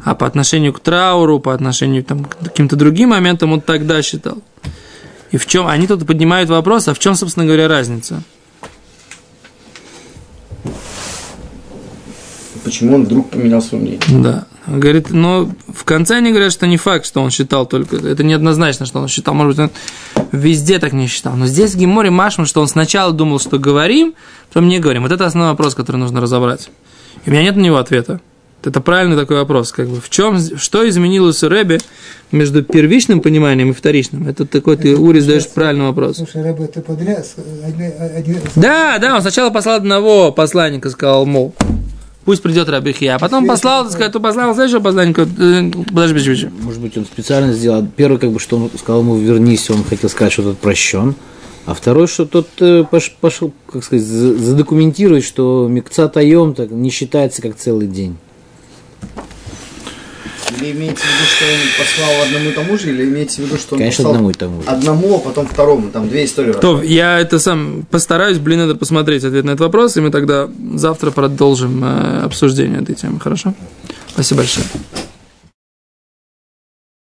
а 0.02 0.14
по 0.14 0.26
отношению 0.26 0.72
к 0.72 0.80
трауру, 0.80 1.40
по 1.40 1.52
отношению 1.54 2.04
там, 2.04 2.24
к 2.24 2.36
каким-то 2.38 2.76
другим 2.76 3.10
моментам 3.10 3.52
он 3.52 3.60
тогда 3.60 4.02
считал. 4.02 4.38
И 5.30 5.36
в 5.36 5.46
чем, 5.46 5.66
они 5.66 5.86
тут 5.86 6.06
поднимают 6.06 6.48
вопрос, 6.48 6.88
а 6.88 6.94
в 6.94 6.98
чем, 6.98 7.14
собственно 7.14 7.44
говоря, 7.44 7.68
разница? 7.68 8.22
Почему 12.62 12.94
он 12.94 13.04
вдруг 13.04 13.30
поменял 13.30 13.60
свое 13.60 13.82
мнение? 13.82 14.00
Да. 14.22 14.46
Говорит, 14.66 15.11
но 15.11 15.50
в 15.68 15.85
конце 15.85 16.16
они 16.16 16.31
говорят, 16.31 16.50
что 16.53 16.66
не 16.66 16.79
факт, 16.79 17.05
что 17.05 17.20
он 17.20 17.31
считал 17.31 17.66
только. 17.66 17.96
Это 17.96 18.24
неоднозначно, 18.24 18.87
что 18.87 19.00
он 19.00 19.09
считал. 19.09 19.35
Может 19.35 19.57
быть, 19.57 19.70
он 20.14 20.29
везде 20.33 20.79
так 20.79 20.92
не 20.92 21.07
считал. 21.07 21.35
Но 21.37 21.46
здесь 21.46 21.74
в 21.74 21.79
Геморе 21.79 22.11
Машман, 22.11 22.46
что 22.46 22.62
он 22.62 22.68
сначала 22.68 23.12
думал, 23.12 23.38
что 23.38 23.59
говорим, 23.59 24.14
потом 24.48 24.68
не 24.68 24.79
говорим. 24.79 25.03
Вот 25.03 25.12
это 25.12 25.27
основной 25.27 25.50
вопрос, 25.53 25.74
который 25.74 25.96
нужно 25.98 26.20
разобрать. 26.20 26.70
И 27.27 27.31
у 27.31 27.33
меня 27.33 27.42
нет 27.42 27.57
на 27.57 27.61
него 27.61 27.77
ответа. 27.77 28.20
Это 28.64 28.81
правильный 28.81 29.16
такой 29.16 29.37
вопрос. 29.37 29.72
Как 29.72 29.87
бы, 29.87 30.00
в 30.00 30.09
чем, 30.09 30.38
что 30.38 30.88
изменилось 30.88 31.42
у 31.42 31.50
Рэби 31.50 31.81
между 32.33 32.62
первичным 32.62 33.20
пониманием 33.20 33.70
и 33.70 33.74
вторичным? 33.74 34.27
Это 34.27 34.46
такой, 34.46 34.79
ты, 34.79 34.96
Ури, 34.96 35.20
задаешь 35.20 35.46
правильный 35.48 35.85
вопрос. 35.85 36.16
Слушай, 36.16 36.42
Рэбе, 36.42 36.68
ты 36.68 36.81
подряд... 36.81 37.27
один- 37.62 37.92
один- 38.00 38.40
Да, 38.57 38.96
да, 38.98 39.16
он 39.16 39.20
сначала 39.20 39.50
послал 39.50 39.77
одного 39.77 40.33
посланника, 40.33 40.88
сказал, 40.88 41.27
мол, 41.27 41.55
пусть 42.24 42.42
придет 42.42 42.68
Рабихия, 42.68 43.14
а 43.16 43.18
потом 43.18 43.46
послал, 43.46 43.90
сказал, 43.90 44.20
послал 44.20 44.54
следующего 44.54 44.80
посланника, 44.80 45.22
э, 45.22 45.70
подожди, 45.70 46.14
подожди. 46.14 46.48
Может 46.62 46.80
быть, 46.80 46.96
он 46.96 47.04
специально 47.04 47.52
сделал. 47.52 47.87
Первый, 47.96 48.18
как 48.18 48.30
бы, 48.30 48.38
что 48.40 48.56
он 48.56 48.70
сказал 48.78 49.00
ему 49.02 49.16
вернись, 49.16 49.70
он 49.70 49.84
хотел 49.84 50.08
сказать, 50.10 50.32
что 50.32 50.42
тот 50.42 50.58
прощен. 50.58 51.14
А 51.66 51.72
второй, 51.72 52.06
что 52.08 52.26
тот 52.26 52.48
э, 52.60 52.84
пош- 52.90 53.12
пошел, 53.20 53.52
как 53.70 53.82
сказать, 53.84 54.04
за- 54.04 54.37
задокументировать, 54.37 55.24
что 55.24 55.66
Микца 55.70 56.08
Таем 56.08 56.54
так 56.54 56.70
не 56.70 56.90
считается 56.90 57.40
как 57.40 57.56
целый 57.56 57.87
день. 57.87 58.16
Или 60.50 60.72
имеется 60.72 61.04
в 61.04 61.07
виду, 61.07 61.24
что 61.37 61.44
он 61.46 61.61
послал 61.78 62.22
одному 62.26 62.50
и 62.50 62.52
тому 62.52 62.78
же, 62.78 62.90
или 62.90 63.04
имеется 63.04 63.40
в 63.42 63.44
виду, 63.46 63.57
что 63.59 63.74
он 63.74 63.78
Конечно, 63.80 64.04
послал 64.04 64.12
одному 64.14 64.30
и 64.30 64.35
тому 64.35 64.62
же. 64.62 64.68
одному, 64.68 65.16
а 65.16 65.18
потом 65.20 65.46
второму? 65.46 65.90
Там 65.90 66.09
две 66.09 66.24
истории. 66.24 66.52
То, 66.52 66.83
я 66.83 67.18
это 67.18 67.38
сам 67.38 67.85
постараюсь, 67.90 68.38
блин, 68.38 68.59
надо 68.61 68.74
посмотреть 68.74 69.24
ответ 69.24 69.44
на 69.44 69.50
этот 69.50 69.61
вопрос, 69.61 69.96
и 69.96 70.00
мы 70.00 70.11
тогда 70.11 70.48
завтра 70.74 71.11
продолжим 71.11 71.83
э, 71.85 72.22
обсуждение 72.24 72.83
этой 72.83 72.94
темы, 72.94 73.20
хорошо? 73.20 73.54
Спасибо 74.12 74.38
большое. 74.40 74.66